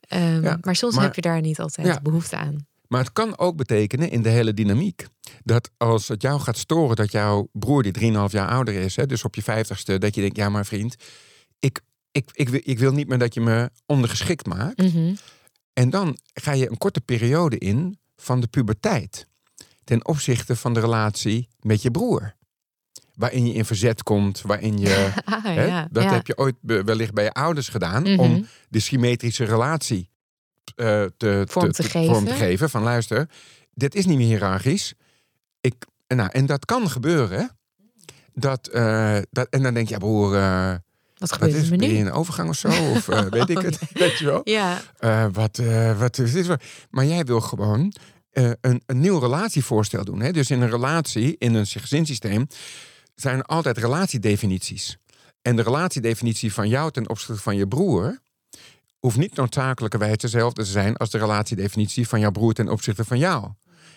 [0.00, 2.00] Ehm, Ja, maar soms maar- heb je daar niet altijd Ja.
[2.02, 2.66] behoefte aan.
[2.88, 5.06] Maar het kan ook betekenen in de hele dynamiek.
[5.44, 9.06] Dat als het jou gaat storen dat jouw broer, die 3,5 jaar ouder is, hè,
[9.06, 10.96] dus op je vijftigste, dat je denkt: ja, maar vriend,
[12.12, 14.78] ik, ik, ik, wil- ik wil niet meer dat je me ondergeschikt maakt.
[14.82, 15.14] Mhm.
[15.72, 19.26] En dan ga je een korte periode in van de puberteit.
[19.84, 22.34] Ten opzichte van de relatie met je broer.
[23.14, 25.12] Waarin je in verzet komt, waarin je.
[25.24, 25.88] Ah, hè, ja.
[25.90, 26.12] dat ja.
[26.12, 28.02] heb je ooit wellicht bij je ouders gedaan.
[28.02, 28.18] Mhm.
[28.20, 30.10] Om de symmetrische relatie
[30.76, 32.14] eh, te, Vorm te geven.
[32.14, 32.70] vorm te geven.
[32.70, 33.28] Van luister,
[33.74, 34.94] dit is niet meer hiërarchisch.
[35.60, 35.74] Ik,
[36.06, 37.56] nou, en dat kan gebeuren.
[38.34, 40.74] Dat, eh, dat, en dan denk je, ja, broer, eh,
[41.22, 42.00] Wat wat gebeurt is er ben je nu?
[42.00, 42.68] in een overgang of zo?
[42.94, 43.78] Of eh, weet ik het?
[43.92, 44.40] Weet je wel?
[44.44, 46.56] Ja, Eh, wat, eh, wat is dit?
[46.90, 47.92] Maar jij wil gewoon
[48.32, 50.20] een, een nieuw relatievoorstel doen.
[50.20, 50.32] Hè?
[50.32, 52.46] Dus in een relatie, in een gezinssysteem,
[53.14, 54.96] zijn er altijd relatiedefinities.
[55.42, 58.20] En de relatiedefinitie van jou ten opzichte van je broer
[58.98, 63.18] hoeft niet noodzakelijkerwijs dezelfde te zijn als de relatiedefinitie van jouw broer ten opzichte van
[63.18, 63.50] jou.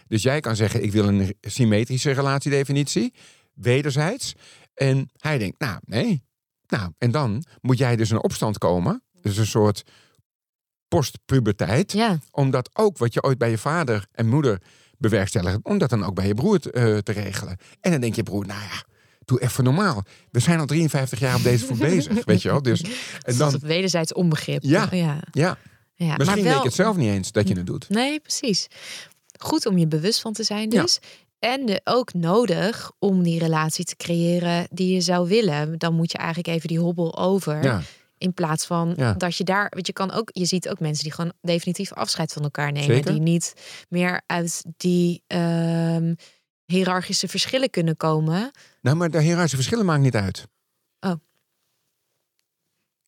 [0.07, 3.13] Dus jij kan zeggen, ik wil een symmetrische relatiedefinitie,
[3.53, 4.33] wederzijds.
[4.73, 6.23] En hij denkt, nou, nee.
[6.67, 9.03] Nou, en dan moet jij dus in opstand komen.
[9.21, 9.83] Dus een soort
[10.87, 11.91] postpuberteit.
[11.91, 12.19] ja.
[12.31, 14.61] Om dat ook wat je ooit bij je vader en moeder
[14.97, 17.57] bewerkstelligt, om dat dan ook bij je broer te, eh, te regelen.
[17.81, 18.83] En dan denk je broer, nou ja,
[19.25, 20.03] doe even normaal.
[20.31, 22.61] We zijn al 53 jaar op deze voet bezig, weet je wel.
[22.61, 22.83] Dus,
[23.21, 24.63] en dan, het wederzijds onbegrip.
[24.63, 24.87] Ja.
[24.91, 25.19] ja.
[25.31, 25.57] ja,
[25.93, 26.15] ja.
[26.15, 27.89] misschien maar weet wel, je het zelf niet eens dat je het doet.
[27.89, 28.67] Nee, precies.
[29.39, 30.85] Goed om je bewust van te zijn Ja.
[31.45, 35.77] En ook nodig om die relatie te creëren die je zou willen.
[35.77, 37.63] Dan moet je eigenlijk even die hobbel over.
[37.63, 37.81] Ja,
[38.17, 39.13] In plaats van Ja.
[39.13, 42.33] dat je daar, want je kan ook, je ziet ook mensen die gewoon definitief afscheid
[42.33, 43.11] van elkaar nemen, Zeker.
[43.11, 43.53] die niet
[43.89, 46.13] meer uit die ehm
[46.65, 48.51] hiërarchische verschillen kunnen komen.
[48.81, 50.47] nou, maar de hiërarchische verschillen maakt niet uit.
[50.99, 51.13] Oh.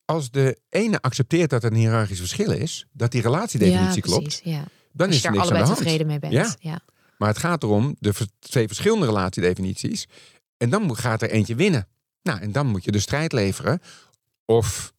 [0.06, 4.42] Als de ene accepteert dat er een hiërarchisch verschil is, dat die relatiedefinitie ja, klopt,
[4.44, 4.64] ja.
[4.92, 5.78] dan Als is je er niks aan de allebei hand.
[5.78, 6.34] tevreden mee bent.
[6.34, 6.56] Ja.
[6.60, 6.80] Ja.
[7.18, 10.08] Maar het gaat erom de twee verschillende relatiedefinities.
[10.58, 11.88] En dan gaat er eentje winnen.
[12.24, 13.82] Nou, en dan moet je de strijd leveren.
[14.46, 14.94] Of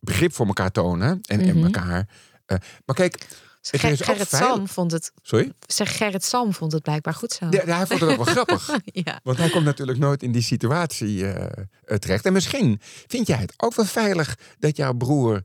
[0.00, 1.20] begrip voor elkaar tonen.
[1.22, 1.64] En, en Mhm.
[1.64, 2.08] elkaar.
[2.46, 3.26] eh, maar kijk,
[3.60, 5.52] Ger- Gerrit Sam vond het, sorry.
[5.66, 7.46] zeg Gerrit Sam vond het blijkbaar goed zo.
[7.50, 8.70] Ja, hij vond het ook wel grappig.
[9.04, 9.20] ja.
[9.22, 12.24] Want hij komt natuurlijk nooit in die situatie eh, eh, terecht.
[12.24, 15.42] En misschien vind jij het ook wel veilig dat jouw broer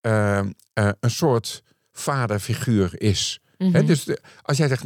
[0.00, 3.40] een soort vaderfiguur is.
[3.58, 3.86] Mhm.
[3.86, 4.84] dus de- als jij zegt.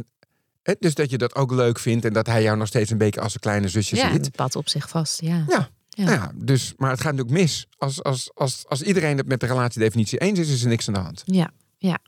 [0.79, 3.21] Dus dat je dat ook leuk vindt en dat hij jou nog steeds een beetje
[3.21, 4.25] als een kleine zusje ja, ziet.
[4.25, 5.21] het pad op zich vast.
[5.21, 5.45] Ja.
[5.47, 5.69] Ja.
[5.89, 6.03] Ja.
[6.03, 7.67] Nou ja, dus, maar het gaat natuurlijk mis.
[7.77, 10.93] Als, als, als, als iedereen het met de relatiedefinitie eens is, is er niks aan
[10.93, 11.21] de hand.
[11.25, 11.99] Ja, ja.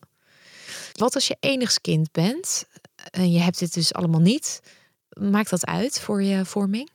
[0.94, 2.66] Wat als je enigskind bent
[3.12, 4.62] en je hebt dit dus allemaal niet?
[5.10, 6.90] Maakt dat uit voor je vorming?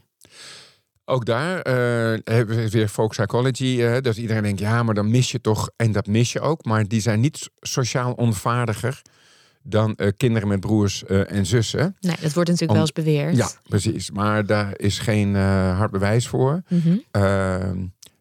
[1.04, 3.82] Ook daar eh, hebben we weer folk psychology.
[3.82, 5.70] eh, dat iedereen denkt, ja, maar dan mis je toch.
[5.76, 6.64] En dat mis je ook.
[6.64, 9.02] Maar die zijn niet sociaal onvaardiger
[9.62, 11.96] dan eh, kinderen met broers eh, en zussen.
[12.00, 13.36] Nee, dat wordt natuurlijk Om- wel eens beweerd.
[13.36, 14.10] Ja, precies.
[14.10, 16.62] Maar daar is geen eh, hard bewijs voor.
[16.68, 16.96] Mhm.
[17.16, 17.70] Uh,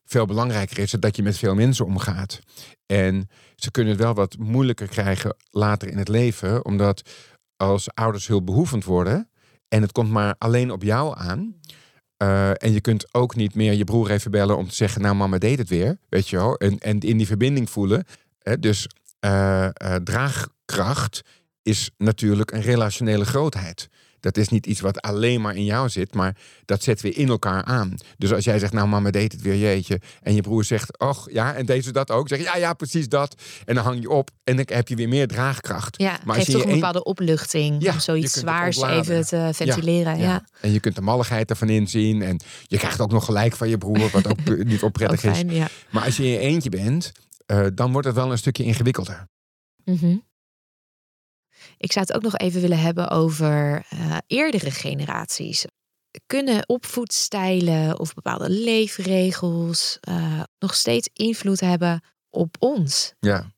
[0.06, 2.39] veel belangrijker is het dat je met veel mensen omgaat.
[2.86, 7.02] En ze kunnen het wel wat moeilijker krijgen later in het leven, omdat
[7.58, 9.30] als ouders hulpbehoevend worden
[9.67, 11.56] en het komt maar alleen op jou aan.
[12.58, 15.38] en je kunt ook niet meer je broer even bellen om te zeggen, nou mama
[15.38, 16.56] deed het weer, weet je wel.
[16.58, 18.06] En, en in die verbinding voelen.
[18.39, 18.88] Hè, dus
[19.26, 19.68] uh,
[20.04, 21.22] draagkracht
[21.64, 23.90] is natuurlijk een relationele grootheid.
[24.20, 27.30] Dat is niet iets wat alleen maar in jou zit, maar dat zetten we in
[27.30, 27.96] elkaar aan.
[28.18, 30.02] Dus als jij zegt, nou mama deed het weer, jeetje.
[30.22, 32.28] En je broer zegt, och ja, en deze dat ook.
[32.28, 33.36] Zeg je, ja, ja, precies dat.
[33.66, 36.02] En dan hang je op en dan heb je weer meer draagkracht.
[36.02, 40.18] Ja, maar geeft je toch een bepaalde opluchting Ja, om zoiets zwaars even te ventileren.
[40.18, 40.44] Ja, Ja.
[40.62, 42.22] En je kunt de malligheid ervan inzien.
[42.22, 45.44] En je krijgt ook nog gelijk van je broer, wat ook niet onprettig is.
[45.90, 47.12] Maar als je in je eentje bent,
[47.52, 49.28] uh, dan wordt het wel een stukje ingewikkelder.
[49.84, 50.18] Mhm.
[51.78, 55.66] Ik zou het ook nog even willen hebben over uh, eerdere generaties.
[56.26, 63.14] Kunnen opvoedstijlen of bepaalde leefregels uh, nog steeds invloed hebben op ons?
[63.20, 63.52] Ja,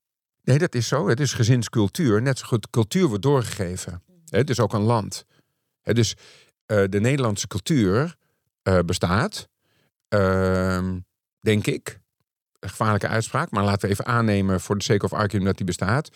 [0.44, 1.08] nee, dat is zo.
[1.08, 2.22] Het is gezinscultuur.
[2.22, 4.04] Net zo goed, cultuur wordt doorgegeven.
[4.26, 5.26] Het is ook een land.
[5.82, 8.16] Dus uh, de Nederlandse cultuur
[8.86, 9.50] bestaat,
[10.08, 11.00] ehm,
[11.40, 12.01] denk ik.
[12.68, 16.10] Gevaarlijke uitspraak, maar laten we even aannemen voor de sake of argument dat die bestaat.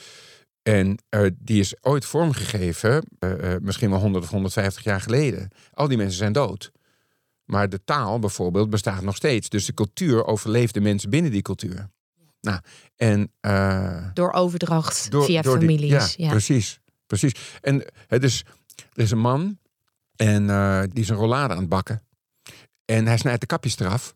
[0.61, 5.49] En uh, die is ooit vormgegeven, uh, uh, misschien wel 100 of 150 jaar geleden.
[5.73, 6.71] Al die mensen zijn dood.
[7.43, 9.49] Maar de taal bijvoorbeeld bestaat nog steeds.
[9.49, 11.89] Dus de cultuur overleeft de mensen binnen die cultuur.
[12.41, 12.59] Nou,
[12.95, 13.31] en,
[14.13, 15.79] door overdracht door, via door families.
[15.79, 16.79] Die, ja, ja, precies.
[17.05, 17.33] precies.
[17.61, 18.45] En het is,
[18.93, 19.59] er is een man
[20.15, 20.47] en
[20.89, 22.01] die is een rollade aan het bakken.
[22.85, 24.15] En hij snijdt de kapjes eraf.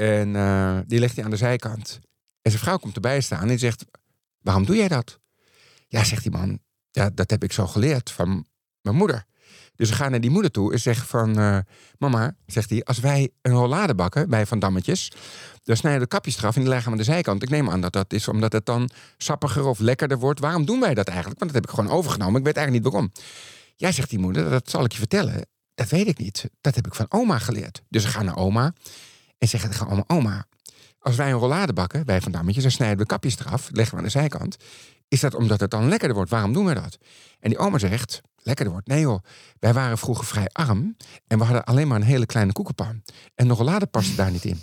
[0.00, 2.00] En die legt hij aan de zijkant.
[2.42, 3.84] En zijn vrouw komt erbij staan en zegt:
[4.40, 5.18] Waarom doe jij dat?
[5.88, 6.58] Ja, zegt die man,
[6.90, 8.46] ja, dat heb ik zo geleerd van
[8.80, 9.24] mijn moeder.
[9.74, 11.38] Dus ze gaan naar die moeder toe en zeggen van...
[11.38, 11.58] Uh,
[11.98, 15.12] mama, zegt hij, als wij een rollade bakken bij Van Dammetjes...
[15.62, 17.42] dan snijden we de kapjes eraf en die leggen we aan de zijkant.
[17.42, 20.40] Ik neem aan dat dat is omdat het dan sappiger of lekkerder wordt.
[20.40, 21.38] Waarom doen wij dat eigenlijk?
[21.38, 22.38] Want dat heb ik gewoon overgenomen.
[22.38, 23.12] Ik weet eigenlijk niet waarom.
[23.76, 25.46] Ja, zegt die moeder, dat zal ik je vertellen.
[25.74, 26.50] Dat weet ik niet.
[26.60, 27.82] Dat heb ik van oma geleerd.
[27.88, 28.72] Dus ze gaan naar oma
[29.40, 30.04] en zeggen tegen oma...
[30.06, 30.46] oma,
[30.98, 32.62] als wij een rollade bakken bij Van Dammetjes...
[32.62, 34.56] dan snijden we kapjes eraf, leggen we aan de zijkant...
[35.10, 36.30] Is dat omdat het dan lekkerder wordt?
[36.30, 36.98] Waarom doen we dat?
[37.40, 38.88] En die oma zegt, lekkerder wordt.
[38.88, 39.22] Nee joh,
[39.58, 43.02] wij waren vroeger vrij arm en we hadden alleen maar een hele kleine koekenpan.
[43.34, 44.60] En nog later paste daar niet in.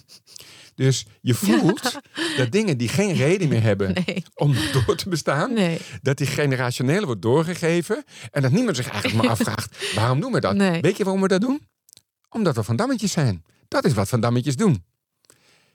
[0.75, 1.99] Dus je voelt
[2.37, 3.93] dat dingen die geen reden meer hebben
[4.35, 5.57] om door te bestaan,
[6.01, 10.39] dat die generationele wordt doorgegeven en dat niemand zich eigenlijk maar afvraagt, waarom doen we
[10.39, 10.55] dat?
[10.57, 11.67] Weet je waarom we dat doen?
[12.29, 13.43] Omdat we van dammetjes zijn.
[13.67, 14.83] Dat is wat van dammetjes doen.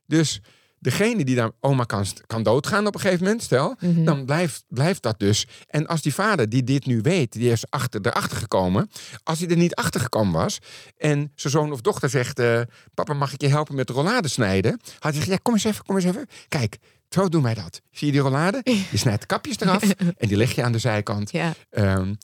[0.07, 0.41] Dus
[0.83, 4.05] degene die dan oma kan, kan doodgaan op een gegeven moment, stel, mhm.
[4.05, 5.47] dan blijft, blijft dat dus.
[5.67, 8.91] En als die vader die dit nu weet, die is achter, erachter gekomen,
[9.23, 10.59] als hij er niet achter gekomen was
[10.97, 12.61] en zijn zoon of dochter zegt, uh,
[12.95, 15.85] papa mag ik je helpen met rollade snijden, had hij gezegd, ja kom eens even,
[15.85, 16.27] kom eens even.
[16.49, 16.79] Kijk,
[17.09, 17.81] zo doen wij dat.
[17.91, 18.61] Zie je die rollade?
[18.91, 19.83] Je snijdt de kapjes eraf
[20.23, 21.33] en die leg je aan de zijkant.
[21.33, 21.55] Ja.
[21.71, 22.19] Um,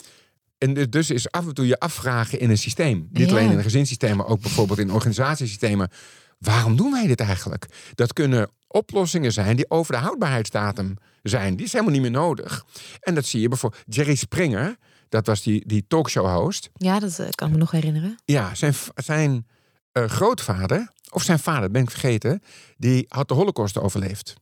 [0.58, 3.08] en dus is af en toe je afvragen in een systeem.
[3.10, 5.90] Niet alleen in een gezinssysteem, maar ook bijvoorbeeld in organisatiesystemen.
[6.38, 7.66] Waarom doen wij dit eigenlijk?
[7.94, 11.56] Dat kunnen oplossingen zijn die over de houdbaarheidsdatum zijn.
[11.56, 12.64] Die is helemaal niet meer nodig.
[13.00, 13.82] En dat zie je bijvoorbeeld.
[13.86, 14.76] Jerry Springer,
[15.08, 16.70] dat was die, die talkshow-host.
[16.72, 18.18] Ja, dat eh, kan me nog herinneren.
[18.24, 19.46] Ja, zijn, zijn
[19.92, 22.42] uh, grootvader, of zijn vader, ben ik vergeten,
[22.76, 24.34] die had de Holocaust overleefd.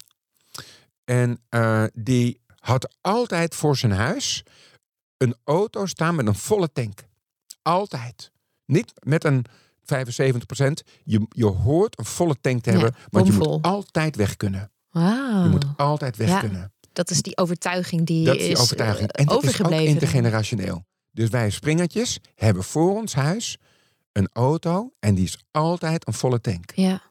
[1.04, 4.42] En uh, die had altijd voor zijn huis
[5.16, 7.04] een auto staan met een volle tank.
[7.62, 8.30] Altijd.
[8.64, 9.44] Niet met een
[9.84, 10.82] 75 procent.
[11.04, 14.70] Je, je hoort een volle tank te hebben, want je moet altijd weg kunnen.
[14.90, 15.44] Wow.
[15.44, 16.72] Je moet altijd weg kunnen.
[16.92, 19.12] Dat is die overtuiging die, dat is, die overtuiging.
[19.12, 20.84] en dat is ook intergenerationeel.
[21.12, 23.58] Dus wij springertjes hebben voor ons huis
[24.12, 26.72] een auto en die is altijd een volle tank.
[26.74, 27.02] Ja,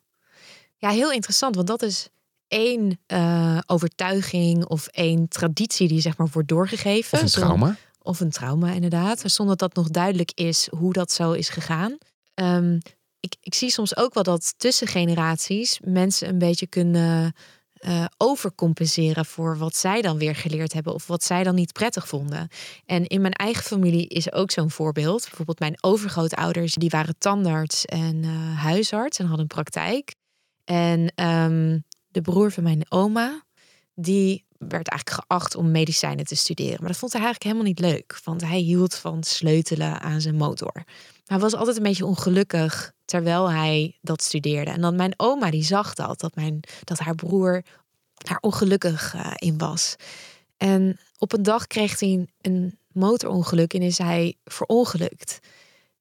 [0.78, 2.10] ja heel interessant, want dat is
[2.48, 7.18] één uh, overtuiging of één traditie die zeg maar wordt doorgegeven.
[7.18, 7.76] Of een trauma.
[8.06, 9.22] Of een trauma, inderdaad.
[9.26, 11.98] Zonder dat nog duidelijk is hoe dat zo is gegaan.
[12.36, 12.80] Um,
[13.20, 17.34] ik, ik zie soms ook wel dat tussen generaties mensen een beetje kunnen
[17.80, 22.08] uh, overcompenseren voor wat zij dan weer geleerd hebben of wat zij dan niet prettig
[22.08, 22.48] vonden.
[22.86, 25.22] En in mijn eigen familie is ook zo'n voorbeeld.
[25.22, 30.16] Bijvoorbeeld mijn overgrootouders, die waren tandarts en uh, huisarts en hadden een praktijk.
[30.64, 33.44] En um, de broer van mijn oma,
[33.94, 36.78] die werd eigenlijk geacht om medicijnen te studeren.
[36.80, 40.36] Maar dat vond hij eigenlijk helemaal niet leuk, want hij hield van sleutelen aan zijn
[40.36, 40.84] motor.
[41.26, 44.72] Hij was altijd een beetje ongelukkig terwijl hij dat studeerde.
[44.72, 47.64] En dan mijn oma die zag dat, dat, mijn, dat haar broer
[48.14, 49.96] daar ongelukkig uh, in was.
[50.58, 55.40] En op een dag kreeg hij een motorongeluk en is hij verongelukt.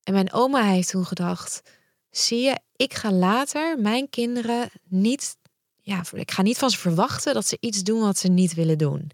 [0.03, 1.63] En mijn oma heeft toen gedacht:
[2.11, 5.37] zie je, ik ga later mijn kinderen niet,
[5.85, 8.79] ja, ik ga niet van ze verwachten dat ze iets doen wat ze niet willen
[8.79, 9.11] doen.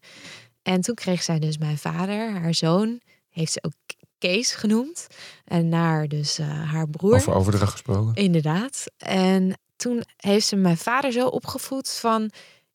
[0.63, 3.73] En toen kreeg zij dus mijn vader, haar zoon, heeft ze ook
[4.19, 5.07] Kees genoemd.
[5.45, 7.15] En naar dus uh, haar broer.
[7.15, 8.15] Over overdracht gesproken.
[8.15, 8.85] Inderdaad.
[8.97, 12.31] En toen heeft ze mijn vader zo opgevoed van...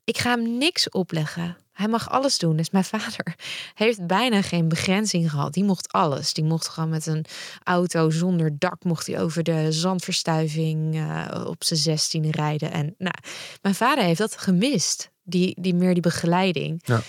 [0.05, 1.57] ik ga hem niks opleggen.
[1.71, 2.55] Hij mag alles doen.
[2.55, 3.35] Dus mijn vader
[3.73, 5.53] heeft bijna geen begrenzing gehad.
[5.53, 6.33] Die mocht alles.
[6.33, 7.25] Die mocht gewoon met een
[7.63, 8.83] auto zonder dak...
[8.83, 12.71] mocht hij over de zandverstuiving uh, op zijn zestien rijden.
[12.71, 13.15] En nou,
[13.61, 15.13] mijn vader heeft dat gemist.
[15.23, 16.81] Die, die meer die begeleiding.
[16.85, 17.01] Ja.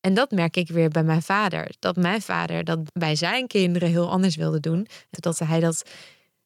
[0.00, 1.74] En dat merk ik weer bij mijn vader.
[1.78, 4.86] Dat mijn vader dat bij zijn kinderen heel anders wilde doen.
[5.10, 5.82] Dat hij dat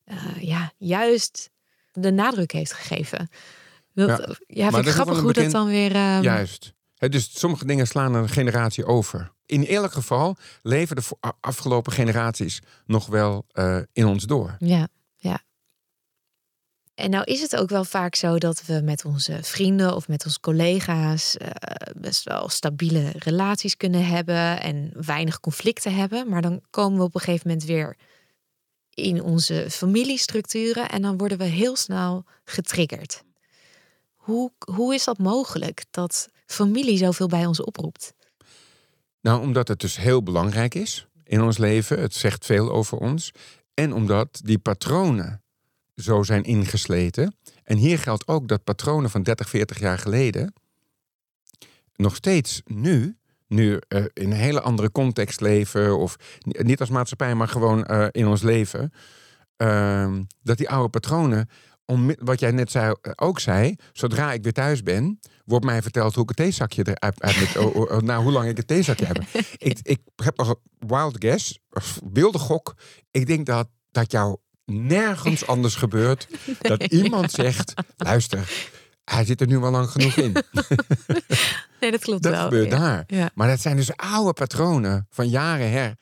[0.05, 1.51] uh, ja, juist
[1.92, 3.29] de nadruk heeft gegeven.
[4.05, 5.97] Ja, ja vind ik grappig hoe dat dan weer...
[5.97, 6.23] Um...
[6.23, 6.75] Juist.
[6.99, 9.33] Dus sommige dingen slaan een generatie over.
[9.47, 11.03] In elk geval leven de
[11.41, 14.57] afgelopen generaties nog wel eh, in ons door.
[14.59, 15.41] Ja, ja.
[16.95, 20.25] En nou is het ook wel vaak zo dat we met onze vrienden of met
[20.25, 21.51] onze collega's eh,
[21.97, 26.29] best wel stabiele relaties kunnen hebben en weinig conflicten hebben.
[26.29, 27.97] Maar dan komen we op een gegeven moment weer
[28.95, 33.25] in onze familiestructuren en dan worden we heel snel getriggerd.
[34.27, 38.15] Hoe, hoe is dat mogelijk dat familie zoveel bij ons oproept?
[39.21, 42.01] Nou, omdat het dus heel belangrijk is in ons leven.
[42.01, 43.31] Het zegt veel over ons.
[43.75, 45.43] En omdat die patronen
[45.97, 47.35] zo zijn ingesleten.
[47.65, 50.53] En hier geldt ook dat patronen van 30, 40 jaar geleden
[51.95, 56.91] nog steeds nu, nu eh, in een hele andere context leven, of ni- niet als
[56.91, 58.93] maatschappij, maar gewoon eh, in ons leven,
[59.57, 61.49] ehm, dat die oude patronen,
[62.18, 66.14] wat jij net zei, eh, ook zei, zodra ik weer thuis ben, wordt mij verteld
[66.14, 68.66] hoe ik het theezakje eruit uit met, oh, oh, oh, nou, hoe lang ik het
[68.66, 69.22] theezakje heb.
[69.59, 71.59] ik, ik heb nog een wild guess,
[72.12, 72.75] wilde gok.
[73.11, 76.29] Ik denk dat dat jou nergens anders gebeurt
[76.61, 78.68] dat iemand zegt, luister,
[79.05, 80.37] hij zit er nu wel lang genoeg in.
[81.81, 82.42] Nee, dat klopt Dat wel.
[82.42, 82.79] gebeurt ja.
[82.79, 83.05] daar.
[83.07, 83.31] Ja.
[83.35, 85.96] Maar dat zijn dus oude patronen van jaren her.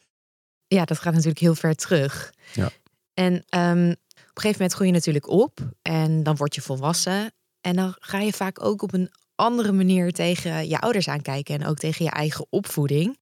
[0.66, 2.32] Ja, dat gaat natuurlijk heel ver terug.
[2.52, 2.70] Ja.
[3.14, 3.94] En ehm,
[4.36, 7.32] een gegeven moment groei je natuurlijk op en dan word je volwassen.
[7.60, 11.66] En dan ga je vaak ook op een andere manier tegen je ouders aankijken en
[11.66, 13.18] ook tegen je eigen opvoeding.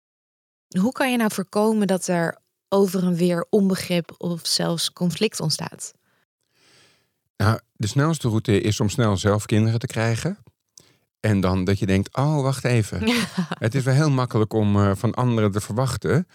[0.79, 5.93] Hoe kan je nou voorkomen dat er over en weer onbegrip of zelfs conflict ontstaat?
[7.37, 10.39] Nou, de snelste route is om snel zelf kinderen te krijgen.
[11.21, 13.03] En dan dat je denkt, oh, wacht even.
[13.65, 16.27] Het is wel heel makkelijk om eh, van anderen te verwachten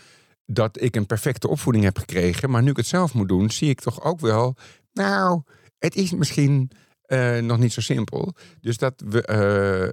[0.48, 2.50] dat ik een perfecte opvoeding heb gekregen.
[2.50, 4.56] Maar nu ik het zelf moet doen, zie ik toch ook wel,
[4.94, 5.42] nou,
[5.80, 8.36] het is misschien eh, nog niet zo simpel.
[8.62, 9.92] Dus dat, we, eh, eh,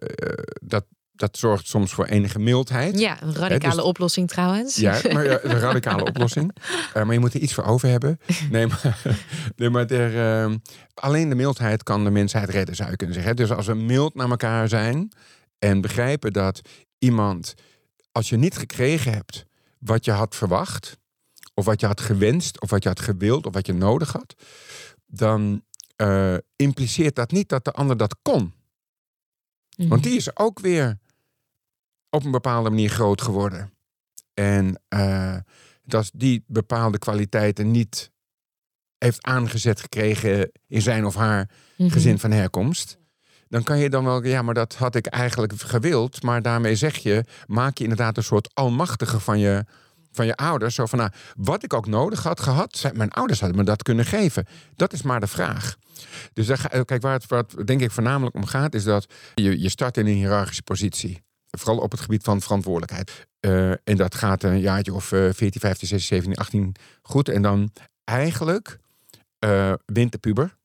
[0.62, 2.98] dat, dat zorgt soms voor enige mildheid.
[2.98, 4.76] Ja, een radicale dus- oplossing trouwens.
[4.76, 6.56] Ja, maar ja, een radicale oplossing.
[6.94, 8.18] Maar je moet er iets voor over hebben.
[8.50, 8.98] Nee, maar,
[9.56, 10.54] nee, maar er, eh,
[10.94, 13.36] alleen de mildheid kan de mensheid redden, zou je kunnen zeggen.
[13.36, 15.12] Dus als we mild naar elkaar zijn
[15.58, 16.60] en begrijpen dat
[16.98, 17.54] iemand,
[18.12, 19.44] als je niet gekregen hebt
[19.84, 20.98] wat je had verwacht,
[21.54, 24.34] of wat je had gewenst, of wat je had gewild, of wat je nodig had,
[25.06, 25.62] dan
[25.96, 28.54] eh, impliceert dat niet dat de ander dat kon.
[29.76, 29.88] Mhm.
[29.88, 30.98] Want die is ook weer
[32.10, 33.72] op een bepaalde manier groot geworden.
[34.34, 35.36] En eh,
[35.82, 38.10] dat die bepaalde kwaliteiten niet
[38.98, 41.90] heeft aangezet gekregen in zijn of haar Mhm.
[41.90, 42.98] gezin van herkomst.
[43.54, 46.22] Dan kan je dan wel, ja, maar dat had ik eigenlijk gewild.
[46.22, 49.64] Maar daarmee zeg je, maak je inderdaad een soort almachtige van je,
[50.12, 50.74] van je ouders.
[50.74, 54.04] Zo van, nou, wat ik ook nodig had gehad, mijn ouders hadden me dat kunnen
[54.04, 54.46] geven.
[54.76, 55.76] Dat is maar de vraag.
[56.32, 59.60] Dus ga- kijk, waar het, waar het denk ik voornamelijk om gaat, is dat je,
[59.60, 61.22] je start in een hiërarchische positie.
[61.50, 63.26] Vooral op het gebied van verantwoordelijkheid.
[63.40, 67.28] Eh, en dat gaat een jaartje of eh 14, 15, 16, 17, 18 goed.
[67.28, 67.70] En dan
[68.04, 68.78] eigenlijk
[69.38, 70.56] eh, wint de puber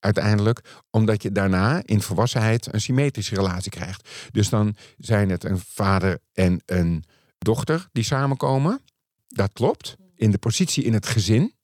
[0.00, 4.08] uiteindelijk, omdat je daarna in volwassenheid een symmetrische relatie krijgt.
[4.30, 7.04] Dus dan zijn het een vader en een
[7.38, 8.80] dochter die samenkomen.
[9.28, 9.96] Dat klopt.
[10.14, 11.54] In de positie in het gezin.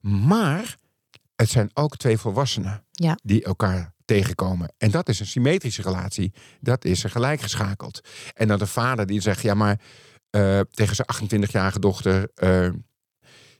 [0.00, 0.76] Maar
[1.36, 3.18] het zijn ook twee volwassenen Ja.
[3.22, 4.72] die elkaar tegenkomen.
[4.78, 6.32] En dat is een symmetrische relatie.
[6.60, 8.00] Dat is er gelijkgeschakeld.
[8.34, 9.80] En dan de vader die zegt, ja maar
[10.30, 11.08] eh, tegen zijn
[11.44, 12.30] 28-jarige dochter...
[12.34, 12.68] eh,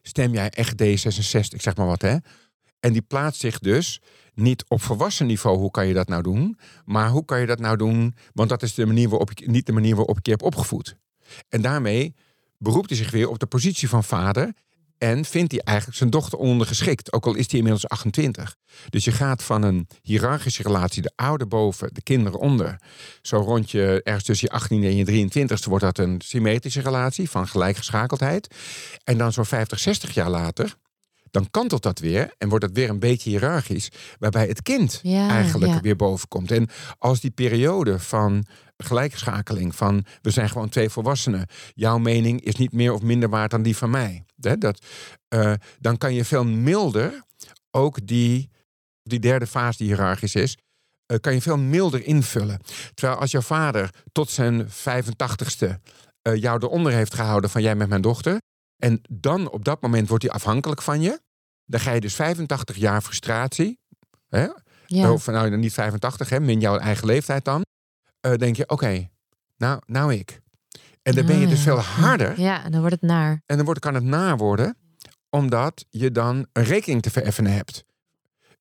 [0.03, 2.17] stem jij echt D66, ik zeg maar wat hè.
[2.81, 4.01] En die plaatst zich dus
[4.35, 6.59] niet op volwassen niveau, hoe kan je dat nou doen?
[6.85, 8.15] Maar hoe kan je dat nou doen?
[8.33, 10.97] Want dat is de manier waarop ik, niet de manier waarop ik je heb opgevoed.
[11.49, 12.15] En daarmee
[12.59, 14.53] beroept hij zich weer op de positie van vader.
[14.99, 18.57] En vindt hij eigenlijk zijn dochter ondergeschikt, ook al is hij inmiddels 28.
[18.89, 22.81] Dus je gaat van een hiërarchische relatie, de ouder boven, de kinderen onder.
[23.23, 27.31] Zo rond je ergens tussen je 18 en je 23 wordt dat een symmetrische relatie
[27.31, 28.55] van gelijkgeschakeldheid.
[29.05, 30.77] En dan zo'n 50, 60 jaar later,
[31.31, 35.29] dan kantelt dat weer en wordt het weer een beetje hiërarchisch, waarbij het kind Ja,
[35.29, 35.81] eigenlijk ja.
[35.81, 36.51] weer boven komt.
[36.51, 38.45] En als die periode van
[38.77, 43.51] gelijkschakeling, van we zijn gewoon twee volwassenen, jouw mening is niet meer of minder waard
[43.51, 44.85] dan die van mij, hè, dat,
[45.29, 47.23] eh, dan kan je veel milder
[47.71, 48.51] ook die,
[49.03, 50.57] die derde fase die hiërarchisch is,
[51.07, 52.61] eh, kan je veel milder invullen.
[52.95, 55.81] Terwijl als jouw vader tot zijn 85ste
[56.23, 58.41] eh, jou eronder heeft gehouden van jij met mijn dochter,
[58.79, 61.21] en dan op dat moment wordt hij afhankelijk van je.
[61.65, 63.79] Dan ga je dus 85 jaar frustratie.
[64.29, 64.47] Hè?
[64.87, 65.13] Ja.
[65.13, 67.65] Of nou niet 85, hè, min jouw eigen leeftijd dan.
[68.21, 69.09] eh, denk je, oké,
[69.57, 70.41] nou, nou ik.
[71.03, 72.41] En dan ben je Ah, dus veel harder.
[72.41, 73.43] Ja, en dan wordt het naar.
[73.47, 74.77] En dan wordt, kan het naar worden,
[75.31, 77.85] omdat je dan een rekening te vereffenen hebt.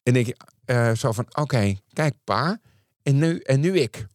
[0.04, 2.60] En denk je eh, zo van, oké, kijk pa,
[3.04, 4.06] en nu, en nu ik.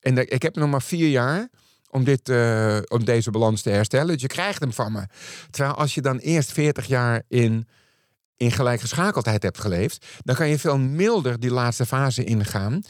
[0.00, 1.48] En de- ik heb nog maar vier jaar
[1.96, 4.12] om, dit, eh, om deze balans te herstellen.
[4.12, 5.06] Dus je krijgt hem van me.
[5.50, 7.68] Terwijl als je dan eerst 40 jaar in,
[8.36, 12.82] in gelijkgeschakeldheid hebt geleefd, dan kan je veel milder die laatste fase ingaan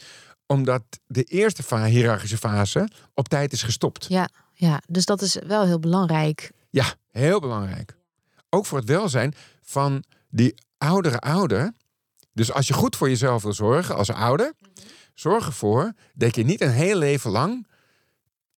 [0.45, 4.05] omdat de eerste fa hiërarchische fase op tijd is gestopt.
[4.09, 6.51] Ja, ja, dus dat is wel heel belangrijk.
[6.69, 7.97] Ja, heel belangrijk.
[8.49, 11.73] Ook voor het welzijn van die oudere ouder.
[12.33, 14.53] Dus als je goed voor jezelf wil zorgen als ouder,
[15.13, 17.67] zorg ervoor dat je niet een heel leven lang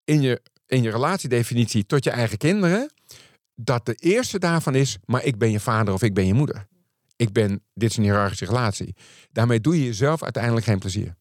[0.09, 2.91] in je, in je relatiedefinitie tot je eigen kinderen,
[3.55, 6.67] dat de eerste daarvan is, maar ik ben je vader of ik ben je moeder.
[7.17, 8.97] Ik ben, dit is een hiërarchische relatie.
[9.33, 11.17] Daarmee doe je jezelf uiteindelijk geen plezier.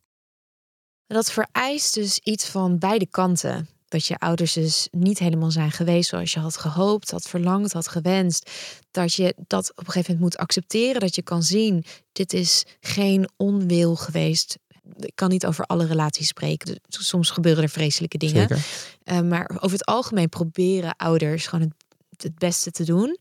[1.08, 3.70] Dat vereist dus iets van beide kanten.
[3.88, 7.88] Dat je ouders dus niet helemaal zijn geweest zoals je had gehoopt, had verlangd, had
[7.88, 8.52] gewenst.
[8.92, 11.02] Dat je dat op een gegeven moment moet accepteren.
[11.02, 14.58] Dat je kan zien, dit is geen onwil geweest.
[15.00, 16.66] Ik kan niet over alle relaties spreken.
[16.88, 18.50] Dus Soms gebeuren er vreselijke dingen.
[19.06, 21.74] Uh, maar over het algemeen proberen ouders gewoon
[22.10, 23.18] het, het beste te doen.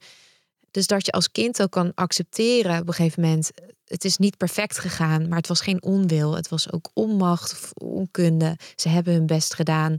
[0.70, 3.50] Dus dat je als kind ook kan accepteren op een gegeven moment.
[3.84, 6.34] Het is niet perfect gegaan, maar het was geen onwil.
[6.36, 8.56] Het was ook onmacht of onkunde.
[8.74, 9.96] Ze hebben hun best gedaan.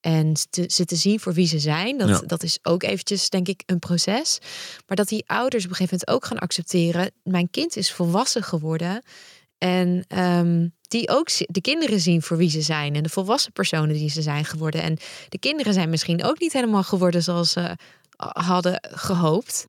[0.00, 2.18] En te, ze te zien voor wie ze zijn, dat, Ja.
[2.26, 4.38] dat is ook eventjes, denk ik, een proces.
[4.86, 7.10] Maar dat die ouders op een gegeven moment ook gaan accepteren.
[7.22, 9.02] Mijn kind is volwassen geworden.
[9.58, 12.94] En ehm, die ook de kinderen zien voor wie ze zijn.
[12.94, 14.82] En de volwassen personen die ze zijn geworden.
[14.82, 14.96] En
[15.28, 17.76] de kinderen zijn misschien ook niet helemaal geworden zoals ze
[18.16, 19.66] hadden gehoopt.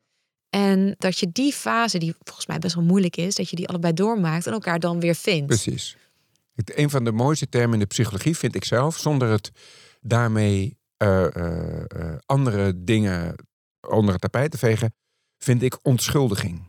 [0.50, 3.68] En dat je die fase, die volgens mij best wel moeilijk is, dat je die
[3.68, 5.46] allebei doormaakt en elkaar dan weer vindt.
[5.46, 5.98] Precies.
[6.56, 9.52] Het, een van de mooiste termen in de psychologie vind ik zelf, zonder het
[10.02, 13.36] daarmee eh, eh, eh, andere dingen
[13.88, 14.94] onder het tapijt te vegen,
[15.38, 16.68] vind ik onschuldiging.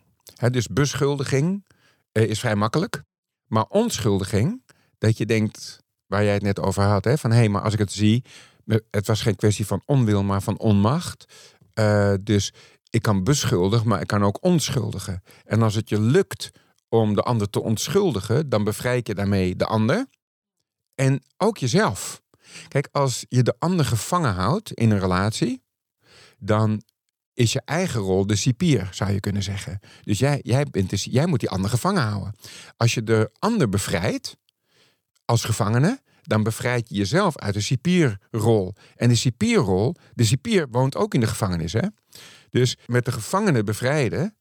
[0.51, 1.65] Dus beschuldiging
[2.13, 3.03] eh, is vrij makkelijk,
[3.49, 4.63] maar onschuldiging,
[4.99, 7.73] dat je denkt, waar jij het net over had, hè, van hé, hey, maar als
[7.73, 8.25] ik het zie,
[8.91, 11.25] het was geen kwestie van onwil, maar van onmacht.
[11.75, 12.53] Eh, dus
[12.91, 15.23] ik kan beschuldigen, maar ik kan ook onschuldigen.
[15.45, 16.51] En als het je lukt
[16.89, 20.07] om de ander te onschuldigen, dan bevrijd je daarmee de ander
[20.95, 22.23] en ook jezelf.
[22.69, 25.63] Kijk, als je de ander gevangen houdt in een relatie,
[26.39, 26.83] dan
[27.39, 29.81] is je eigen rol de cipier, zou je kunnen zeggen.
[30.03, 32.35] Dus jij, jij, bent dus, jij moet die ander gevangen houden.
[32.77, 34.37] Als je de ander bevrijdt
[35.25, 38.75] als gevangene, dan bevrijd je jezelf uit de cipierrol.
[38.95, 41.73] En de cipierrol, de cipier woont ook in de gevangenis.
[41.73, 41.89] Hè?
[42.51, 44.37] Dus met de gevangene bevrijden.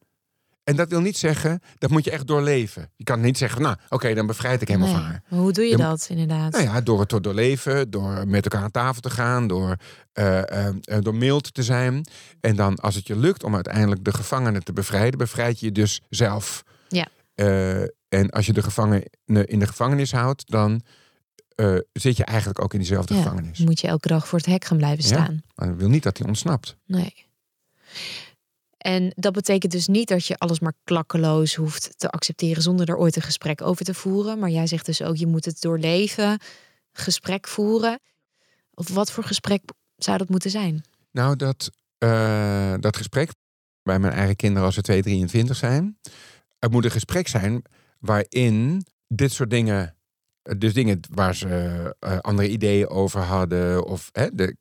[0.68, 2.89] En dat wil niet zeggen, dat moet je echt doorleven.
[2.95, 5.24] Je kan niet zeggen, nou, oké, dan bevrijd ik helemaal Nee, van haar.
[5.30, 6.51] maar hoe doe je Je- dat inderdaad?
[6.51, 9.76] Nou ja, door het te doorleven, door met elkaar aan tafel te gaan, door,
[10.13, 12.05] eh, eh, eh, door mild te zijn.
[12.41, 15.72] En dan, als het je lukt om uiteindelijk de gevangenen te bevrijden, bevrijd je je
[15.72, 16.63] dus zelf.
[16.88, 17.07] Ja.
[18.09, 19.05] En als je de gevangenen
[19.45, 20.82] in de gevangenis houdt, dan
[21.93, 23.59] zit je eigenlijk ook in diezelfde Ja, gevangenis.
[23.59, 25.09] Moet je elke dag voor het hek gaan blijven Ja.
[25.09, 25.41] staan?
[25.55, 26.76] Maar dat wil niet dat hij ontsnapt.
[26.86, 27.26] Nee.
[28.78, 32.97] En dat betekent dus niet dat je alles maar klakkeloos hoeft te accepteren zonder er
[32.97, 34.39] ooit een gesprek over te voeren.
[34.39, 36.39] Maar jij zegt dus ook, je moet het doorleven,
[36.91, 37.99] gesprek voeren.
[38.73, 39.61] Of wat voor gesprek
[39.95, 40.84] zou dat moeten zijn?
[41.11, 43.32] Nou, dat, eh, dat gesprek
[43.84, 45.97] bij mijn eigen kinderen als ze 2, 23 zijn.
[46.59, 47.61] Het moet een gesprek zijn
[47.99, 49.95] waarin dit soort dingen,
[50.57, 54.55] dus dingen waar ze eh, andere ideeën over hadden, of hè, de,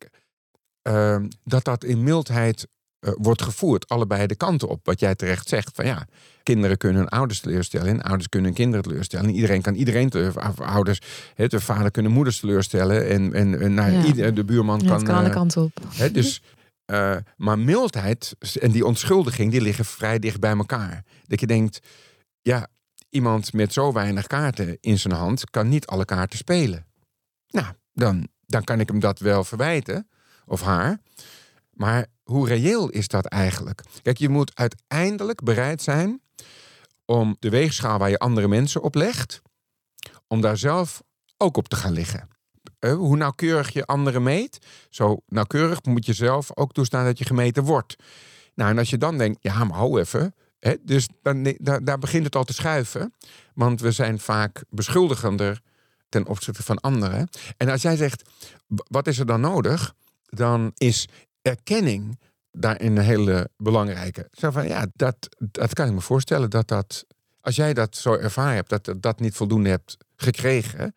[0.81, 2.67] eh, dat dat in mildheid
[2.99, 4.85] eh, wordt gevoerd, allebei de kanten op.
[4.85, 6.07] Wat jij terecht zegt, van ja,
[6.43, 9.25] kinderen kunnen hun ouders teleurstellen en ouders kunnen hun kinderen teleurstellen.
[9.29, 11.01] En iedereen kan iedereen teleur, of ouders,
[11.35, 14.03] hè, de vader kunnen moeders teleurstellen en, en, en nou, Ja.
[14.05, 14.95] ieder- de buurman Ja, kan...
[14.97, 15.71] het kan alle eh, kanten op.
[16.11, 16.41] Dus,
[16.85, 21.03] eh, maar mildheid en die onschuldiging, die liggen vrij dicht bij elkaar.
[21.27, 21.79] Dat je denkt,
[22.41, 22.67] ja,
[23.09, 26.85] iemand met zo weinig kaarten in zijn hand kan niet alle kaarten spelen.
[27.49, 30.07] Nou, dan, dan kan ik hem dat wel verwijten,
[30.45, 30.99] of haar.
[31.77, 33.81] Maar hoe reëel is dat eigenlijk?
[34.01, 36.21] Kijk, je moet uiteindelijk bereid zijn
[37.05, 39.41] om de weegschaal waar je andere mensen op legt,
[40.27, 41.01] om daar zelf
[41.37, 42.29] ook op te gaan liggen.
[42.79, 47.25] Eh, hoe nauwkeurig je anderen meet, zo nauwkeurig moet je zelf ook toestaan dat je
[47.25, 47.95] gemeten wordt.
[48.55, 50.35] Nou, en als je dan denkt, ja, maar hou even.
[50.59, 53.13] Hè, dus dan, daar, begint het al te schuiven.
[53.53, 55.61] Want we zijn vaak beschuldigender
[56.09, 57.29] ten opzichte van anderen.
[57.57, 58.29] En als jij zegt,
[58.67, 59.93] wat is er dan nodig?
[60.29, 61.07] Dan is
[61.47, 62.19] erkenning
[62.51, 64.27] daarin een hele belangrijke.
[64.31, 66.49] Zo van, ja, dat, dat kan ik me voorstellen.
[66.49, 67.05] Dat dat,
[67.41, 70.95] als jij dat zo ervaren hebt, dat dat, dat niet voldoende hebt gekregen...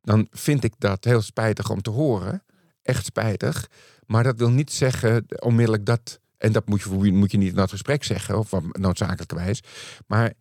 [0.00, 2.44] dan vind ik dat heel spijtig om te horen.
[2.82, 3.68] Echt spijtig.
[4.06, 6.20] Maar dat wil niet zeggen onmiddellijk dat...
[6.38, 9.60] en dat moet je, moet je niet in dat gesprek zeggen, of noodzakelijkerwijs.
[10.06, 10.32] Maar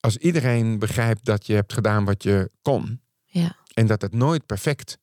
[0.00, 3.00] als iedereen begrijpt dat je hebt gedaan wat je kon...
[3.30, 3.56] Ja.
[3.74, 4.98] en dat het nooit perfect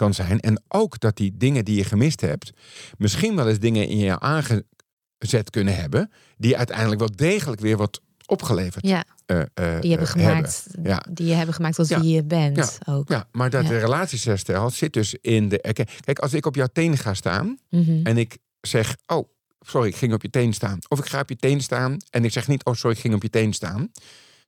[0.00, 0.40] kan zijn.
[0.40, 2.50] En ook dat die dingen die je gemist hebt,
[2.98, 8.00] misschien wel eens dingen in je aangezet kunnen hebben, die uiteindelijk wel degelijk weer wat
[8.26, 11.02] opgeleverd Ja, eh, eh, die hebben gemaakt, Ja.
[11.10, 12.00] die je hebben gemaakt Ja.
[12.00, 13.08] wie je bent ook.
[13.08, 13.78] Ja, maar dat Ja.
[13.78, 15.58] relatiesherstel zit dus in de.
[16.04, 18.00] Kijk, als ik op jouw teen ga staan Mhm.
[18.06, 19.28] en ik zeg: Oh,
[19.60, 20.78] sorry, ik ging op je teen staan.
[20.88, 23.14] Of ik ga op je teen staan en ik zeg niet: Oh, sorry, ik ging
[23.14, 23.90] op je teen staan.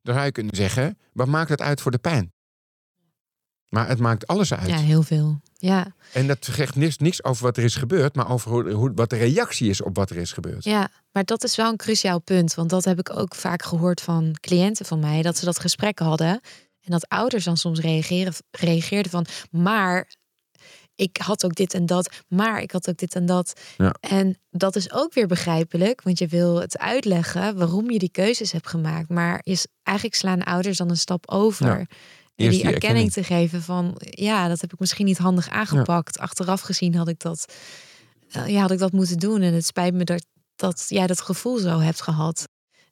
[0.03, 2.33] Dan zou je kunnen zeggen: Wat maakt het uit voor de pijn?
[3.73, 4.69] Maar het maakt alles uit.
[4.69, 5.41] Ja, heel veel.
[5.57, 5.95] Ja.
[6.13, 9.11] En dat zegt niks, niks over wat er is gebeurd, maar over hoe, hoe, wat
[9.11, 10.65] de reactie is op wat er is gebeurd.
[10.65, 12.55] ja, maar dat is wel een cruciaal punt.
[12.55, 15.23] Want dat heb ik ook vaak gehoord van cliënten van mij.
[15.23, 16.41] Dat ze dat gesprek hadden.
[16.81, 19.27] En dat ouders dan soms reageren, reageerden van...
[19.51, 20.09] maar
[20.95, 22.11] ik had ook dit en dat.
[22.29, 23.61] Maar ik had ook dit en dat.
[23.77, 23.95] Ja.
[24.01, 26.03] En dat is ook weer begrijpelijk.
[26.03, 29.09] Want je wil het uitleggen waarom je die keuzes hebt gemaakt.
[29.09, 31.79] Maar is, eigenlijk slaan ouders dan een stap over.
[31.79, 31.87] Ja.
[32.35, 33.13] Die die erkenning erkenning.
[33.13, 33.95] te geven van...
[33.99, 36.19] ja, dat heb ik misschien niet handig aangepakt.
[36.19, 37.55] Achteraf gezien had ik dat,
[38.31, 39.43] eh, ja, had ik dat moeten doen.
[39.43, 40.27] En het spijt me dat,
[40.57, 42.49] dat jij dat gevoel zo hebt gehad.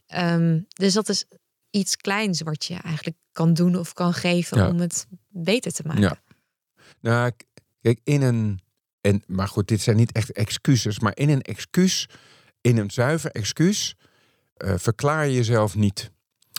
[0.07, 1.25] Ehm, dus dat is
[1.71, 4.69] iets kleins wat je eigenlijk kan doen of kan geven Ja.
[4.69, 6.03] om het beter te maken.
[6.03, 6.21] Ja.
[7.01, 7.33] Nou,
[7.83, 8.61] kijk, in een.
[9.01, 10.99] En, maar goed, dit zijn niet echt excuses.
[10.99, 12.09] Maar in een excuus,
[12.61, 13.95] in een zuiver excuus,
[14.57, 16.11] eh, verklaar je jezelf niet.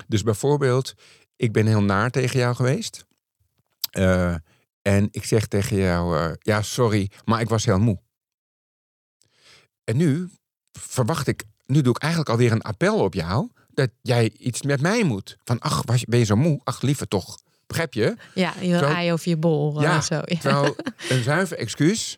[0.07, 0.93] Dus bijvoorbeeld,
[1.41, 3.05] ik ben heel naar tegen jou geweest.
[3.91, 4.35] Eh,
[4.81, 7.99] en ik zeg tegen jou, eh, ja, sorry, maar ik was heel moe.
[9.83, 10.29] En nu
[10.71, 14.81] verwacht ik, nu doe ik eigenlijk alweer een appel op jou, dat jij iets met
[14.81, 15.37] mij moet.
[15.43, 16.61] Van, ach, was ben je zo moe?
[16.63, 17.39] Ach, liever toch.
[17.67, 18.15] Begrijp je?
[18.33, 19.81] Ja, je wil aaien over je bol.
[19.81, 20.15] Ja, zo.
[20.15, 20.39] Ja.
[20.39, 20.75] Terwijl
[21.09, 22.17] een zuiver excuus,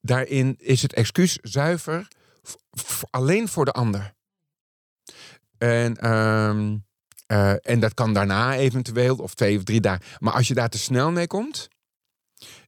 [0.00, 2.08] daarin is het excuus zuiver
[3.10, 4.14] alleen voor de ander.
[5.58, 6.76] En, ehm,
[7.26, 10.04] eh, en dat kan daarna eventueel, of twee of drie dagen.
[10.18, 11.68] Maar als je daar te snel mee komt,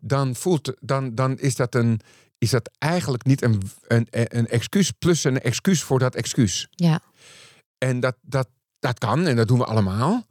[0.01, 2.01] dan, voelt, dan, dan is, dat een,
[2.39, 6.67] is dat eigenlijk niet een, een, een excuus plus een excuus voor dat excuus.
[6.71, 7.01] ja.
[7.79, 8.49] En dat, dat,
[8.79, 10.27] dat kan en dat doen we allemaal.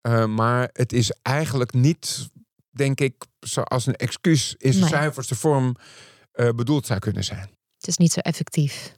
[0.00, 2.28] Eh, maar het is eigenlijk niet,
[2.70, 4.88] denk ik, zoals een excuus is de Nee.
[4.88, 5.76] zuiverste vorm
[6.32, 7.50] eh, bedoeld zou kunnen zijn.
[7.76, 8.94] Het is niet zo effectief.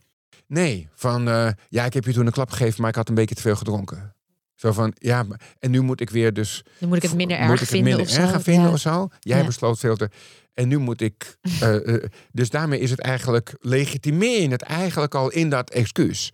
[0.47, 1.22] Nee, van
[1.68, 3.57] ja, ik heb je toen een klap gegeven, maar ik had een beetje te veel
[3.57, 4.14] gedronken.
[4.62, 5.26] Zo van ja,
[5.58, 6.62] en nu moet ik weer dus.
[6.78, 8.26] Dan moet ik het minder moet erg ik het vinden minder of zo.
[8.26, 8.72] gaan vinden Ja.
[8.72, 9.08] of zo.
[9.20, 9.44] Jij Ja.
[9.46, 10.10] besloot veel te.
[10.54, 11.36] En nu moet ik.
[11.60, 13.54] eh, eh, dus daarmee is het eigenlijk.
[13.60, 16.32] legitimeer je het eigenlijk al in dat excuus.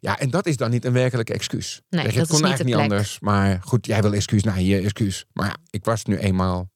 [0.00, 1.80] Ja, en dat is dan niet een werkelijk excuus.
[1.88, 3.20] Nee, Zeg dat het kon eigenlijk niet anders.
[3.20, 4.42] Maar goed, jij wil excuus.
[4.42, 5.24] Nou, hier excuus.
[5.32, 6.70] Maar ja, ik was nu eenmaal.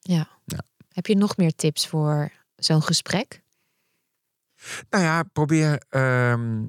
[0.00, 0.28] Ja.
[0.44, 0.58] Ja.
[0.88, 3.42] Heb je nog meer tips voor zo'n gesprek?
[4.90, 5.70] Nou ja, probeer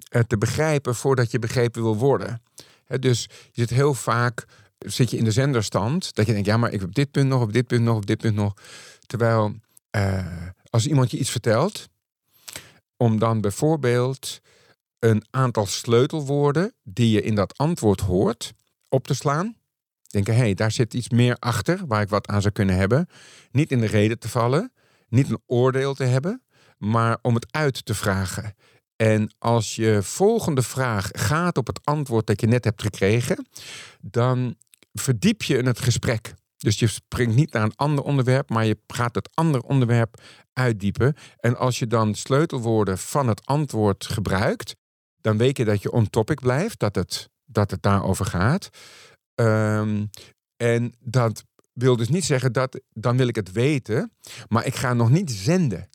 [0.09, 2.41] het te begrijpen voordat je begrepen wil worden.
[2.87, 4.45] Dus je zit heel vaak
[4.77, 6.15] zit je in de zenderstand.
[6.15, 8.05] Dat je denkt, ja, maar ik heb dit punt nog, op dit punt nog, op
[8.05, 8.53] dit punt nog.
[9.05, 9.55] Terwijl
[9.89, 11.89] eh, als iemand je iets vertelt,
[12.97, 14.39] om dan bijvoorbeeld
[14.99, 18.53] een aantal sleutelwoorden die je in dat antwoord hoort
[18.89, 19.55] op te slaan.
[20.07, 23.07] Denken, hé, hey, daar zit iets meer achter waar ik wat aan zou kunnen hebben.
[23.51, 24.71] Niet in de reden te vallen,
[25.07, 26.41] niet een oordeel te hebben,
[26.77, 28.55] maar om het uit te vragen.
[28.95, 33.47] En als je volgende vraag gaat op het antwoord dat je net hebt gekregen,
[34.01, 34.55] dan
[34.93, 36.33] verdiep je in het gesprek.
[36.57, 40.21] Dus je springt niet naar een ander onderwerp, maar je gaat het andere onderwerp
[40.53, 41.15] uitdiepen.
[41.39, 44.75] En als je dan sleutelwoorden van het antwoord gebruikt,
[45.21, 48.69] dan weet je dat je on topic blijft, dat het, dat het daarover gaat.
[49.35, 50.05] Ehm,
[50.57, 51.43] en dat
[51.73, 54.11] wil dus niet zeggen dat dan wil ik het weten,
[54.47, 55.89] maar ik ga nog niet zenden.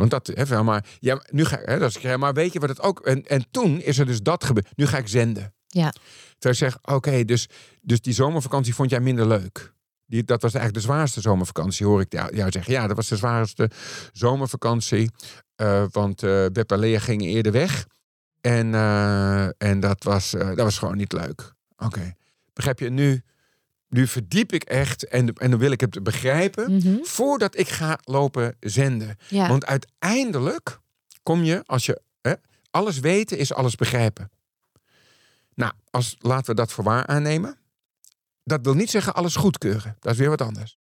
[0.00, 2.68] Want dat, hè, maar, ja, nu ga, hè, dat is, ja, maar weet je wat
[2.68, 3.00] het ook.
[3.00, 4.76] En, en toen is er dus dat gebeurd.
[4.76, 5.54] Nu ga ik zenden.
[5.66, 5.90] Ja.
[6.38, 7.48] Terwijl ik zeg, oké, dus,
[7.80, 9.72] dus die zomervakantie vond jij minder leuk.
[10.06, 12.72] Die, dat was eigenlijk de zwaarste zomervakantie, hoor ik jou, zeggen.
[12.72, 13.70] Ja, dat was de zwaarste
[14.12, 15.10] zomervakantie.
[15.56, 17.86] eh, want eh Beb en gingen eerder weg.
[18.40, 21.52] En, eh, en dat, was, dat was gewoon niet leuk.
[21.76, 22.14] Oké.
[22.52, 22.90] Begrijp je?
[22.90, 23.22] Nu,
[23.90, 26.96] nu verdiep ik echt en, en dan wil ik het begrijpen Mhm.
[27.02, 29.18] voordat ik ga lopen zenden.
[29.28, 29.48] ja.
[29.48, 30.78] Want uiteindelijk
[31.22, 32.32] kom je, als je hè,
[32.70, 34.30] alles weten is alles begrijpen.
[35.54, 37.58] Nou, als, laten we dat voor waar aannemen.
[38.44, 39.96] Dat wil niet zeggen alles goedkeuren.
[40.00, 40.78] Dat is weer wat anders.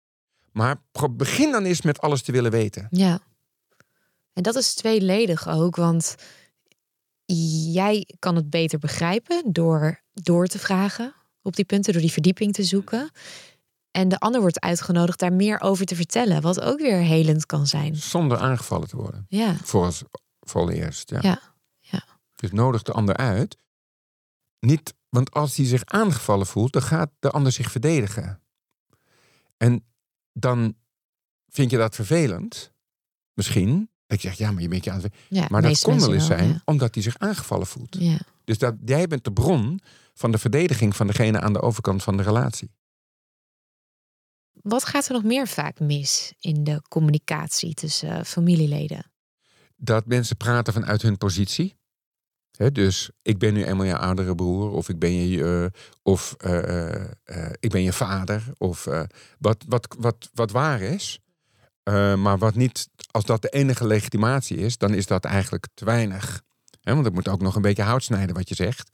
[0.53, 0.77] Maar
[1.11, 2.87] begin dan eens met alles te willen weten.
[2.91, 3.21] Ja.
[4.33, 6.15] En dat is tweeledig ook, want
[7.73, 12.53] jij kan het beter begrijpen door door te vragen op die punten, door die verdieping
[12.53, 13.11] te zoeken.
[13.91, 17.67] En de ander wordt uitgenodigd daar meer over te vertellen, wat ook weer helend kan
[17.67, 17.97] zijn.
[17.97, 19.27] Zonder aangevallen te worden.
[19.29, 19.93] Ja, Voor
[20.53, 21.11] allereerst.
[21.11, 21.19] Ja.
[21.23, 21.41] Ja,
[21.79, 22.05] ja.
[22.35, 23.57] Dus nodig de ander uit.
[24.61, 28.41] Niet, want als hij zich aangevallen voelt, dan gaat de ander zich verdedigen.
[29.57, 29.85] En
[30.33, 30.75] dan
[31.49, 32.73] vind je dat vervelend?
[33.35, 33.91] Misschien.
[34.07, 35.15] Ik zeg, ja, maar je bent je aan het...
[35.29, 36.63] Ja, Maar dat kon wel eens zijn ja.
[36.65, 37.97] omdat hij zich aangevallen voelt.
[37.99, 38.19] Ja.
[38.45, 39.81] Dus dat, jij bent de bron
[40.19, 42.71] van de verdediging van degene aan de overkant van de relatie.
[44.53, 49.13] Wat gaat er nog meer vaak mis in de communicatie tussen eh, familieleden?
[49.77, 51.77] Dat mensen praten vanuit hun positie.
[52.73, 57.51] Dus ik ben nu eenmaal je oudere broer, of ik ben je, eh, of, eh,
[57.61, 58.85] ik ben je vader, of
[59.39, 61.19] wat, wat, wat, wat waar is.
[62.17, 66.43] Maar wat niet, als dat de enige legitimatie is, dan is dat eigenlijk te weinig.
[66.83, 68.91] Want het moet ook nog een beetje hout snijden wat je zegt,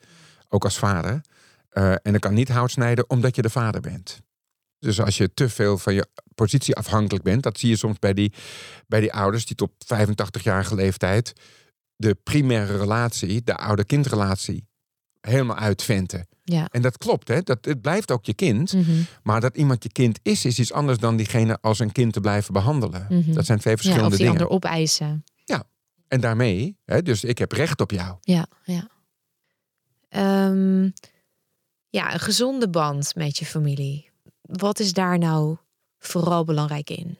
[0.54, 1.20] ook als vader.
[1.68, 4.20] Eh, en dat kan niet hout snijden omdat je de vader bent.
[4.78, 8.14] Dus als je te veel van je positie afhankelijk bent, dat zie je soms bij
[8.14, 8.32] die,
[8.86, 11.32] bij die ouders die tot 85-jarige leeftijd
[11.96, 14.66] de primaire relatie, de ouder-kindrelatie,
[15.20, 16.26] helemaal uitventen.
[16.42, 16.68] Ja.
[16.70, 17.42] En dat klopt, hè?
[17.42, 18.72] Dat, het blijft ook je kind.
[18.72, 18.90] Mhm.
[19.22, 22.20] Maar dat iemand je kind is, is iets anders dan diegene als een kind te
[22.20, 23.06] blijven behandelen.
[23.08, 23.32] Mhm.
[23.32, 24.50] Dat zijn twee ja, verschillende of die dingen.
[24.50, 25.24] opeisen.
[26.14, 28.16] En daarmee, hè, dus ik heb recht op jou.
[28.20, 28.88] Ja, ja.
[30.14, 30.90] Ehm,
[31.88, 34.10] ja, een gezonde band met je familie.
[34.40, 35.56] Wat is daar nou
[35.98, 37.18] vooral belangrijk in?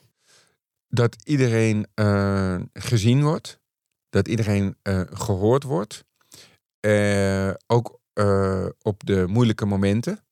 [0.88, 3.61] Dat iedereen eh, gezien wordt.
[4.09, 6.05] Dat iedereen eh, gehoord wordt.
[6.80, 8.01] Eh, ook
[8.82, 10.24] op de moeilijke momenten.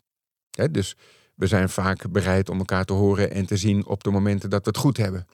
[0.70, 0.96] Dus
[1.34, 4.64] we zijn vaak bereid om elkaar te horen en te zien op de momenten dat
[4.64, 5.26] we het goed hebben.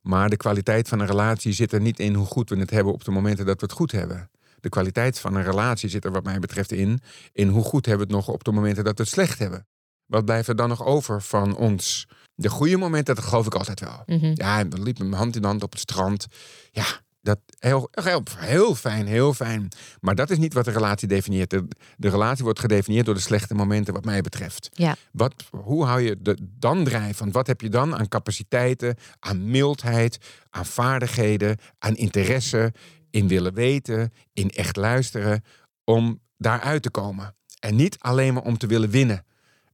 [0.00, 2.92] Maar de kwaliteit van een relatie zit er niet in hoe goed we het hebben
[2.92, 4.30] op de momenten dat we het goed hebben.
[4.62, 7.00] De kwaliteit van een relatie zit er wat mij betreft in,
[7.32, 9.66] in hoe goed hebben we het nog op de momenten dat we het slecht hebben.
[10.06, 12.08] Wat blijft er dan nog over van ons?
[12.34, 14.02] De goede momenten, dat geloof ik altijd wel.
[14.06, 14.32] Mhm.
[14.34, 16.26] Ja, dan liep mijn hand in hand op het strand.
[16.70, 16.86] Ja,
[17.22, 19.68] dat heel, heel, heel fijn, heel fijn.
[20.00, 21.50] Maar dat is niet wat de relatie definieert.
[21.50, 24.68] De, de relatie wordt gedefinieerd door de slechte momenten, wat mij betreft.
[24.72, 24.96] Ja.
[25.12, 27.18] Wat, hoe hou je de dan drijf?
[27.18, 30.18] Want wat heb je dan aan capaciteiten, aan mildheid,
[30.50, 32.72] aan vaardigheden, aan interesse,
[33.12, 35.44] in willen weten, in echt luisteren,
[35.84, 37.36] om daaruit te komen?
[37.58, 39.24] En niet alleen maar om te willen winnen.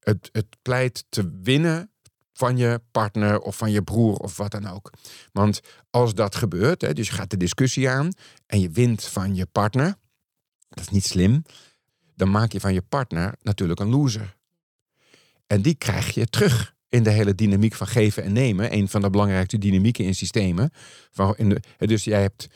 [0.01, 1.91] Het, het pleit te winnen
[2.33, 4.93] van je partner of van je broer of wat dan ook.
[5.33, 5.61] Want
[5.91, 8.13] als dat gebeurt, hè, dus je gaat de discussie aan
[8.47, 9.95] en je wint van je partner,
[10.69, 11.43] dat is niet slim,
[12.15, 14.37] dan maak je van je partner natuurlijk een loser.
[15.47, 18.73] En die krijg je terug in de hele dynamiek van geven en nemen.
[18.73, 20.71] Een van de belangrijkste dynamieken in systemen.
[21.77, 22.49] Dus jij hebt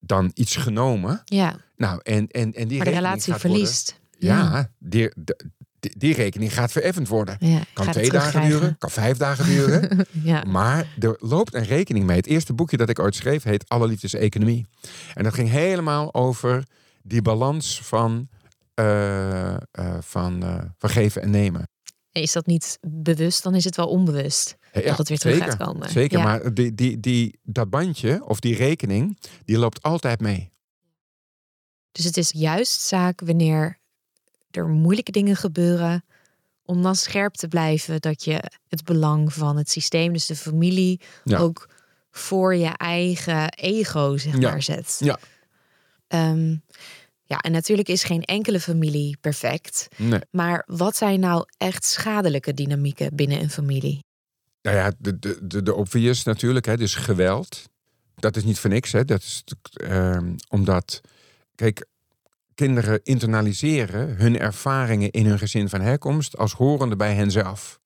[0.00, 1.22] dan iets genomen.
[1.24, 4.00] Ja, Nou, en, en, en die maar de relatie worden- verliest.
[4.18, 5.12] ja, die,
[5.80, 7.36] die, die rekening gaat vereffend worden.
[7.40, 7.60] ja.
[7.72, 10.06] Kan twee dagen duren, kan vijf dagen duren.
[10.22, 10.44] Ja.
[10.44, 12.16] Maar er loopt een rekening mee.
[12.16, 14.66] Het eerste boekje dat ik ooit schreef heet Alle Liefdes Economie.
[15.14, 16.64] En dat ging helemaal over
[17.02, 18.28] die balans van,
[18.74, 19.60] eh, eh,
[20.00, 21.68] van, eh, van geven en nemen.
[22.12, 24.56] Is dat niet bewust, dan is het wel onbewust.
[24.72, 25.88] Ja, dat het weer terug zeker, gaat komen.
[25.90, 26.24] Zeker, Ja.
[26.24, 30.50] maar die, die, die, dat bandje of die rekening, die loopt altijd mee.
[31.92, 33.78] Dus het is juist zaak wanneer
[34.50, 36.04] er moeilijke dingen gebeuren,
[36.64, 41.00] om dan scherp te blijven dat je het belang van het systeem, dus de familie,
[41.24, 41.38] Ja.
[41.38, 41.68] ook
[42.10, 44.50] voor je eigen ego, zeg Ja.
[44.50, 44.96] maar, zet.
[45.00, 45.18] Ja.
[46.06, 46.56] Ehm,
[47.24, 49.88] ja, en natuurlijk is geen enkele familie perfect.
[49.96, 50.20] Nee.
[50.30, 54.04] Maar wat zijn nou echt schadelijke dynamieken binnen een familie?
[54.62, 57.68] Nou ja, de, de, de, de obvious natuurlijk, hè, dus geweld.
[58.14, 59.04] Dat is niet voor niks, hè.
[59.04, 61.00] Dat is ehm, omdat,
[61.54, 61.86] kijk,
[62.54, 67.80] kinderen internaliseren hun ervaringen in hun gezin van herkomst als horende bij henzelf.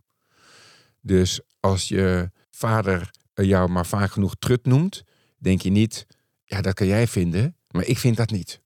[1.00, 5.02] Dus als je vader jou maar vaak genoeg trut noemt,
[5.38, 6.06] denk je niet,
[6.44, 8.60] ja, dat kan jij vinden, maar ik vind dat niet.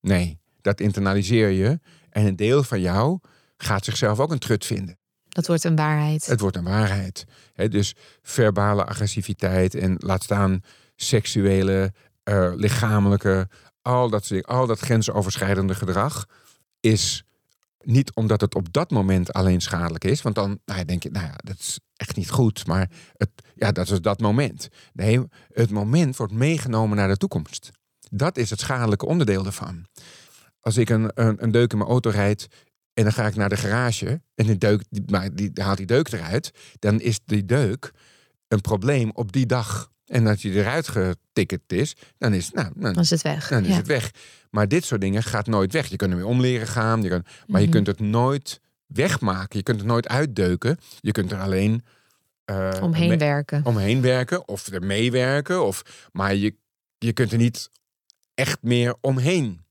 [0.00, 3.18] Nee, dat internaliseer je en een deel van jou
[3.56, 4.98] gaat zichzelf ook een trut vinden.
[5.32, 6.26] Dat wordt een waarheid.
[6.26, 7.24] Het wordt een waarheid.
[7.54, 10.60] Dus verbale agressiviteit en laat staan
[10.96, 13.48] seksuele, eh, lichamelijke,
[13.82, 16.26] al dat, al dat grensoverschrijdende gedrag
[16.80, 17.24] is
[17.84, 21.26] niet omdat het op dat moment alleen schadelijk is, want dan nou denk je, nou
[21.26, 24.68] ja, dat is echt niet goed, maar het, ja, dat is dat moment.
[24.92, 27.70] Nee, het moment wordt meegenomen naar de toekomst.
[28.10, 29.86] Dat is het schadelijke onderdeel ervan.
[30.60, 32.48] Als ik een, een, een deuk in mijn auto rijd
[32.94, 35.86] en dan ga ik naar de garage en die, deuk, die, maar die haalt die
[35.86, 37.90] deuk eruit, dan is die deuk
[38.48, 39.90] een probleem op die dag.
[40.06, 43.48] En als die eruit getikkerd is, dan is, nou, dan, Dan is het weg.
[43.48, 43.74] dan is ja.
[43.76, 44.10] het weg.
[44.50, 45.86] Maar dit soort dingen gaat nooit weg.
[45.86, 47.74] Je kunt er weer om leren gaan, je kunt, maar je Mhm.
[47.76, 49.56] kunt het nooit wegmaken.
[49.58, 50.78] Je kunt het nooit uitdeuken.
[51.00, 51.84] Je kunt er alleen
[52.44, 53.64] eh, Omheen werken.
[53.64, 55.64] omheen werken of er meewerken.
[55.64, 55.82] Of,
[56.12, 56.54] maar je,
[56.98, 57.70] je kunt er niet
[58.34, 59.64] echt meer omheen.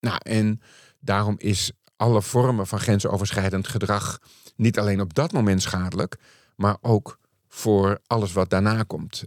[0.00, 0.60] Nou, en
[1.00, 4.18] daarom is alle vormen van grensoverschrijdend gedrag
[4.56, 6.16] niet alleen op dat moment schadelijk,
[6.56, 7.18] maar ook
[7.48, 9.24] voor alles wat daarna komt.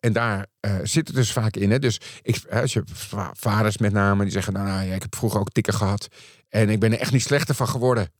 [0.00, 1.70] En daar eh, zit het dus vaak in.
[1.70, 1.78] Hè?
[1.78, 5.16] Dus ik, als je va- vaders met name, die zeggen, nou, nou ja, ik heb
[5.16, 6.08] vroeger ook tikken gehad.
[6.48, 8.12] En ik ben er echt niet slechter van geworden.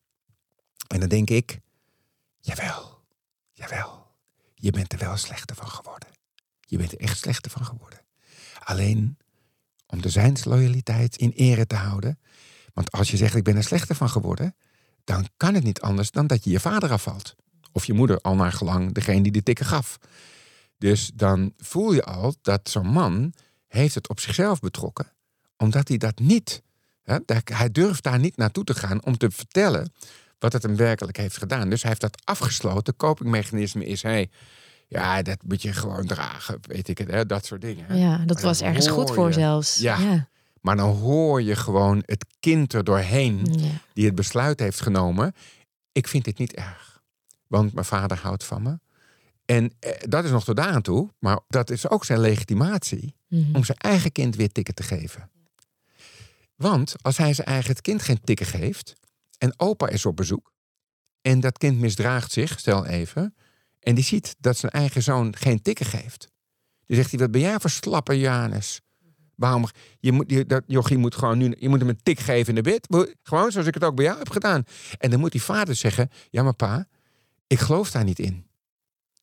[0.86, 1.59] En dan denk ik,
[2.41, 2.99] jawel,
[3.53, 4.07] jawel.
[4.55, 6.09] Je bent er wel slechter van geworden.
[6.61, 8.01] Je bent er echt slechter van geworden.
[8.59, 9.18] Alleen
[9.86, 12.18] om de zijnsloyaliteit in ere te houden.
[12.81, 14.55] Want als je zegt, ik ben er slechter van geworden,
[15.05, 17.35] dan kan het niet anders dan dat je je vader afvalt.
[17.72, 19.99] Of je moeder, al naar gelang degene die de tikken gaf.
[20.78, 23.33] Dus dan voel je al dat zo'n man
[23.66, 25.12] heeft het op zichzelf betrokken.
[25.57, 26.62] Omdat hij dat niet,
[27.03, 29.93] hè, hij durft daar niet naartoe te gaan om te vertellen
[30.39, 31.70] wat het hem werkelijk heeft gedaan.
[31.70, 32.97] Dus hij heeft dat afgesloten.
[32.97, 34.31] Copingmechanisme is hij,
[34.89, 37.85] ja, dat moet je gewoon dragen, weet ik het, hè, dat soort dingen.
[37.87, 37.95] hè.
[37.95, 39.78] Ja, dat was ergens goed voor je- zelfs.
[39.78, 39.99] Ja.
[39.99, 40.28] ja.
[40.61, 43.71] Maar dan hoor je gewoon het kind er doorheen Ja.
[43.93, 45.35] die het besluit heeft genomen.
[45.93, 47.03] Ik vind dit niet erg.
[47.47, 48.79] Want mijn vader houdt van me.
[49.45, 51.11] En eh, dat is nog tot daar aan toe.
[51.19, 53.57] Maar dat is ook zijn legitimatie Mhm.
[53.57, 55.31] om zijn eigen kind weer tikken te geven.
[56.57, 58.93] Want als hij zijn eigen kind geen tikken geeft.
[59.39, 60.53] en opa is op bezoek.
[61.21, 63.35] en dat kind misdraagt zich, stel even.
[63.81, 66.29] en die ziet dat zijn eigen zoon geen tikken geeft.
[66.87, 68.81] dan zegt hij: Wat ben jij voor slappe Janus?
[69.41, 69.64] Waarom?
[70.01, 71.57] Je moet, je, dat, jochie moet gewoon nu.
[71.59, 72.86] Je moet hem een tik geven in de bed.
[73.22, 74.64] Gewoon zoals ik het ook bij jou heb gedaan.
[74.99, 76.86] En dan moet die vader zeggen: Ja, maar pa,
[77.47, 78.47] ik geloof daar niet in.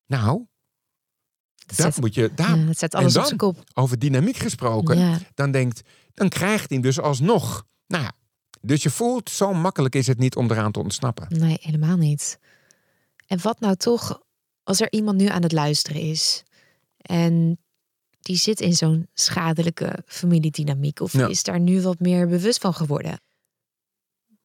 [0.05, 0.45] Nou,
[1.55, 2.31] Dat dat zet, moet je.
[2.35, 3.25] Daar, ja, dat zet en alles op dan?
[3.27, 3.63] zijn kop.
[3.73, 5.19] over dynamiek gesproken, Ja.
[5.33, 5.81] dan denkt,
[6.13, 7.65] dan krijgt hij dus alsnog.
[7.87, 8.11] Nou ja,
[8.61, 11.39] dus je voelt, zo makkelijk is het niet om eraan te ontsnappen.
[11.39, 12.39] Nee, helemaal niet.
[13.27, 14.21] En wat nou toch
[14.63, 16.43] als er iemand nu aan het luisteren is
[16.97, 17.59] en
[18.27, 21.27] die zit in zo'n schadelijke familiedynamiek of Ja.
[21.27, 23.21] is daar nu wat meer bewust van geworden?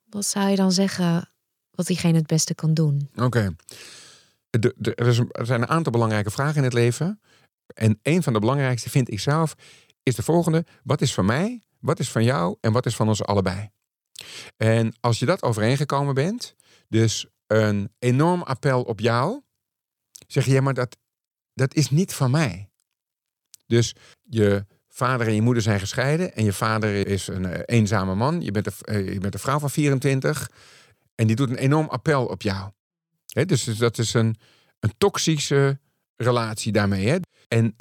[0.05, 1.30] Wat zou je dan zeggen
[1.70, 3.11] wat diegene het beste kan doen?
[3.16, 3.55] Oké.
[4.51, 7.20] Er, er zijn een aantal belangrijke vragen in het leven.
[7.74, 9.55] En een van de belangrijkste vind ik zelf
[10.03, 10.64] is de volgende.
[10.83, 13.70] Wat is van mij, wat is van jou en wat is van ons allebei?
[14.57, 16.55] En als je dat overeengekomen bent,
[16.89, 19.41] dus een enorm appel op jou,
[20.26, 20.97] zeg je, ja, maar dat,
[21.55, 22.71] dat is niet van mij.
[23.72, 28.14] Dus je vader en je moeder zijn gescheiden en je vader is een eh, eenzame
[28.14, 28.40] man.
[28.40, 30.50] Je bent, een, eh, je bent een vrouw van 24
[31.14, 32.70] en die doet een enorm appel op jou.
[33.26, 34.36] Dus dus dat is een,
[34.80, 35.78] een toxische
[36.16, 37.20] relatie daarmee.
[37.48, 37.76] En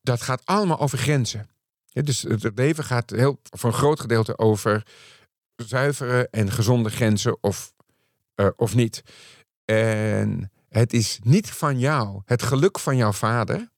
[0.00, 1.48] dat gaat allemaal over grenzen.
[1.92, 4.86] Dus het het leven gaat heel, voor een groot gedeelte over
[5.56, 7.72] zuivere en gezonde grenzen of,
[8.34, 9.02] eh, of niet.
[9.64, 13.74] En het is niet van jou, het geluk van jouw vader.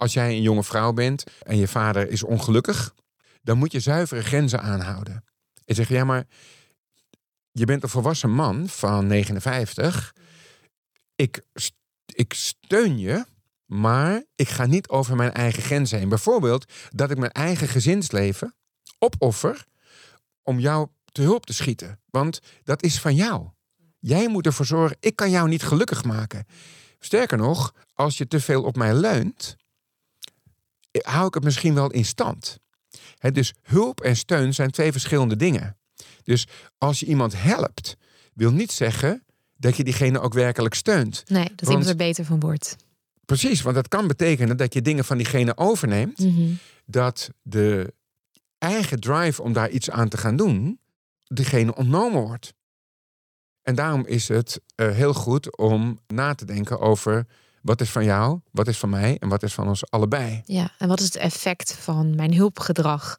[0.00, 2.94] Als jij een jonge vrouw bent en je vader is ongelukkig,
[3.42, 5.24] dan moet je zuivere grenzen aanhouden.
[5.64, 6.26] En zeg ja, maar
[7.52, 10.14] je bent een volwassen man van 59.
[11.14, 11.42] Ik,
[12.06, 13.24] ik steun je,
[13.66, 16.08] maar ik ga niet over mijn eigen grenzen heen.
[16.08, 18.54] Bijvoorbeeld dat ik mijn eigen gezinsleven
[18.98, 19.64] opoffer
[20.42, 22.00] om jou te hulp te schieten.
[22.06, 23.48] Want dat is van jou.
[23.98, 26.46] Jij moet ervoor zorgen, ik kan jou niet gelukkig maken.
[26.98, 29.58] Sterker nog, als je te veel op mij leunt,
[30.92, 32.58] hou ik het misschien wel in stand.
[33.32, 35.76] Dus hulp en steun zijn twee verschillende dingen.
[36.22, 36.46] Dus
[36.78, 37.96] als je iemand helpt,
[38.34, 39.24] wil niet zeggen
[39.56, 41.22] dat je diegene ook werkelijk steunt.
[41.28, 42.76] Nee, dat Want- iemand er beter van wordt.
[43.24, 46.52] Precies, want dat kan betekenen dat je dingen van diegene overneemt, Mhm.
[46.86, 47.94] dat de
[48.58, 50.80] eigen drive om daar iets aan te gaan doen,
[51.26, 52.52] diegene ontnomen wordt.
[53.62, 57.26] En daarom is het eh, heel goed om na te denken over
[57.62, 60.42] wat is van jou, wat is van mij en wat is van ons allebei.
[60.44, 63.18] Ja, en wat is het effect van mijn hulpgedrag?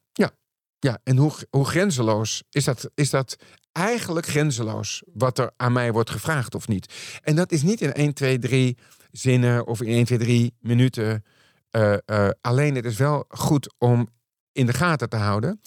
[0.83, 3.35] Ja, en hoe, hoe grenzeloos is dat, is dat
[3.71, 6.93] eigenlijk grenzeloos wat er aan mij wordt gevraagd of niet?
[7.23, 8.77] En dat is niet in 1, 2, 3
[9.11, 11.23] zinnen of in 1, 2, 3 minuten.
[11.69, 14.07] eh, eh, alleen het is wel goed om
[14.51, 15.61] in de gaten te houden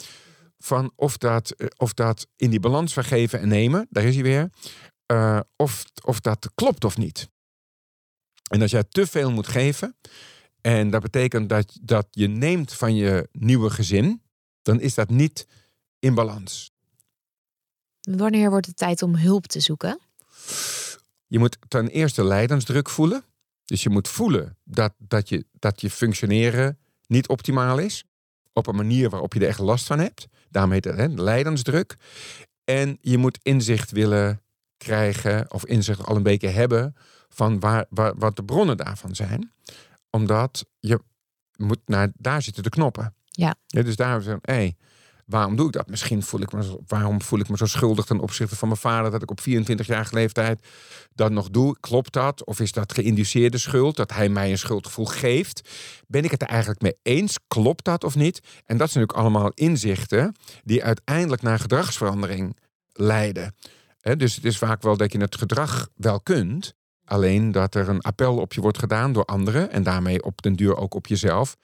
[0.58, 4.14] van of dat, eh, of dat in die balans van geven en nemen, daar is
[4.14, 4.50] hij weer,
[5.56, 7.28] of, of dat klopt of niet.
[8.50, 9.96] En als jij te veel moet geven,
[10.60, 14.22] en dat betekent dat, dat je neemt van je nieuwe gezin,
[14.62, 15.46] dan is dat niet
[15.98, 16.72] in balans.
[18.00, 20.00] Wanneer wordt het tijd om hulp te zoeken?
[21.26, 23.24] Je moet ten eerste lijdensdruk voelen.
[23.64, 28.04] Dus je moet voelen dat, dat, je, dat je functioneren niet optimaal is.
[28.52, 30.26] Op een manier waarop je er echt last van hebt.
[30.50, 31.84] Daarom heet het hè.
[32.64, 34.42] En je moet inzicht willen
[34.84, 36.94] krijgen, of inzicht al een beetje hebben,
[37.28, 39.52] van waar, waar, wat de bronnen daarvan zijn.
[40.10, 41.00] Omdat je
[41.56, 43.14] moet naar, daar zitten de knoppen.
[43.24, 43.54] Ja.
[43.66, 44.70] dus daar zijn, hé,
[45.26, 45.88] Waarom doe ik dat?
[45.88, 48.80] Misschien voel ik me, zo- waarom voel ik me zo schuldig ten opzichte van mijn
[48.80, 50.66] vader dat ik op 24-jarige leeftijd
[51.14, 51.76] dat nog doe?
[51.80, 52.44] Klopt dat?
[52.44, 55.68] Of is dat geïnduceerde schuld, dat hij mij een schuldgevoel geeft?
[56.06, 57.38] Ben ik het er eigenlijk mee eens?
[57.48, 58.38] Klopt dat of niet?
[58.66, 62.56] En dat zijn natuurlijk allemaal inzichten die uiteindelijk naar gedragsverandering
[62.92, 63.54] leiden.
[64.04, 66.74] Dus het is vaak wel dat je het gedrag wel kunt,
[67.04, 70.54] alleen dat er een appel op je wordt gedaan door anderen en daarmee op den
[70.54, 71.56] duur ook op jezelf,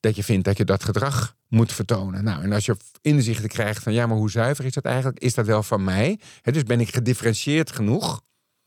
[0.00, 2.24] dat je vindt dat je dat gedrag moet vertonen.
[2.24, 5.18] Nou, en als je inzichten krijgt van ja, maar hoe zuiver is dat eigenlijk?
[5.18, 6.20] Is dat wel van mij?
[6.42, 8.22] Dus ben ik gedifferentieerd genoeg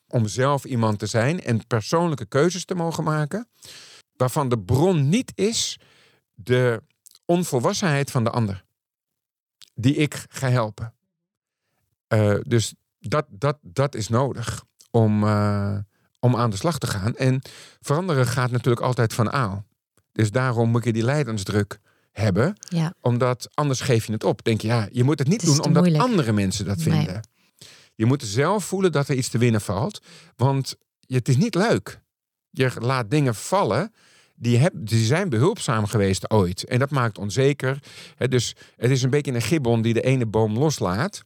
[0.08, 3.48] om zelf iemand te zijn en persoonlijke keuzes te mogen maken,
[4.16, 5.80] waarvan de bron niet is
[6.34, 6.82] de
[7.26, 8.64] onvolwassenheid van de ander,
[9.74, 10.94] die ik ga helpen.
[12.08, 15.78] Eh, dus dat, dat, dat is nodig om, eh,
[16.20, 17.16] om aan de slag te gaan.
[17.16, 17.42] En
[17.82, 19.66] veranderen gaat natuurlijk altijd van aan.
[20.12, 21.80] Dus daarom moet je die lijdensdruk
[22.12, 22.58] hebben.
[22.60, 22.94] Ja.
[23.02, 24.44] Omdat anders geef je het op.
[24.44, 26.04] Denk je, ja, je moet het niet Het doen omdat moeilijk.
[26.04, 26.86] andere mensen dat Nee.
[26.96, 27.28] vinden.
[27.96, 30.02] Je moet zelf voelen dat er iets te winnen valt.
[30.36, 30.76] Want
[31.08, 32.02] het is niet leuk.
[32.50, 33.94] Je laat dingen vallen.
[34.36, 36.64] Die, heb, die zijn behulpzaam geweest ooit.
[36.66, 37.80] En dat maakt onzeker.
[38.18, 41.24] Dus het is een beetje een gibbon die de ene boom loslaat.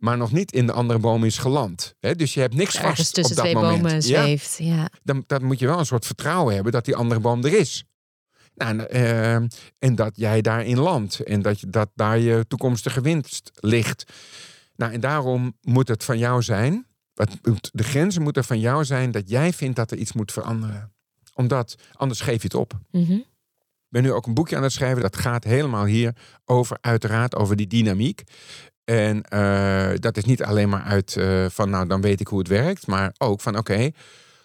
[0.00, 1.94] Maar nog niet in de andere boom is geland.
[1.98, 3.82] Hè, dus je hebt niks Ergens vast tussen op dat twee moment.
[3.82, 4.56] bomen zweeft.
[4.58, 4.88] Ja.
[5.02, 7.84] dan, dan moet je wel een soort vertrouwen hebben dat die andere boom er is.
[8.54, 9.34] Nou, en, eh,
[9.78, 11.20] en dat jij daarin landt.
[11.20, 14.12] En dat, dat daar je toekomstige winst ligt.
[14.76, 16.86] Nou, en daarom moet het van jou zijn.
[17.72, 20.92] De grenzen moeten van jou zijn dat jij vindt dat er iets moet veranderen.
[21.34, 22.72] Omdat, anders geef je het op.
[22.90, 23.12] Mhm.
[23.12, 25.02] Ik ben nu ook een boekje aan het schrijven.
[25.02, 28.22] Dat gaat helemaal hier over, uiteraard, over die dynamiek.
[28.90, 32.38] En eh, dat is niet alleen maar uit eh, van, nou, dan weet ik hoe
[32.38, 32.86] het werkt.
[32.86, 33.90] Maar ook van, oké,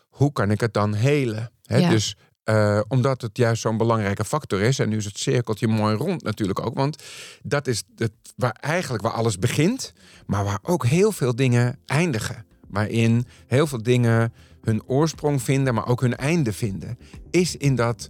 [0.10, 1.52] hoe kan ik het dan helen?
[1.64, 1.90] Hè, Ja.
[1.90, 4.80] Dus eh, omdat het juist zo'n belangrijke factor is.
[4.80, 6.74] En nu is het cirkeltje mooi rond natuurlijk ook.
[6.74, 7.04] Want
[7.44, 9.94] dat is het, waar eigenlijk waar alles begint.
[10.26, 12.46] Maar waar ook heel veel dingen eindigen.
[12.68, 16.98] Waarin heel veel dingen hun oorsprong vinden, maar ook hun einde vinden.
[17.32, 18.10] Is in dat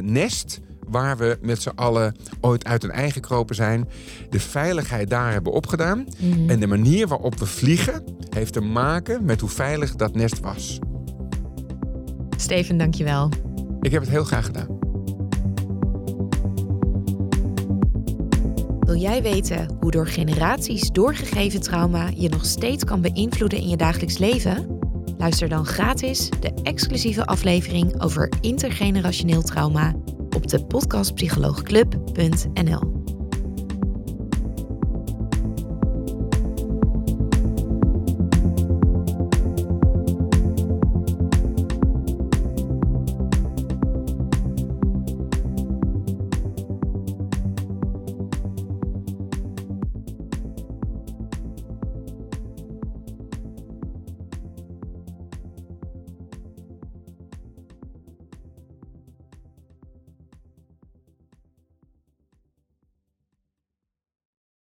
[0.00, 3.88] nest waar we met z'n allen ooit uit een ei gekropen zijn.
[4.30, 6.06] De veiligheid daar hebben opgedaan.
[6.18, 6.50] Mhm.
[6.50, 10.78] En de manier waarop we vliegen heeft te maken met hoe veilig dat nest was.
[12.36, 13.28] Steven, dankjewel.
[13.80, 14.78] Ik heb het heel graag gedaan.
[18.80, 23.76] Wil jij weten hoe door generaties doorgegeven trauma je nog steeds kan beïnvloeden in je
[23.76, 24.78] dagelijks leven?
[25.18, 29.94] Luister dan gratis de exclusieve aflevering over intergenerationeel trauma
[30.34, 33.13] op de podcastpsycholoogclub.nl.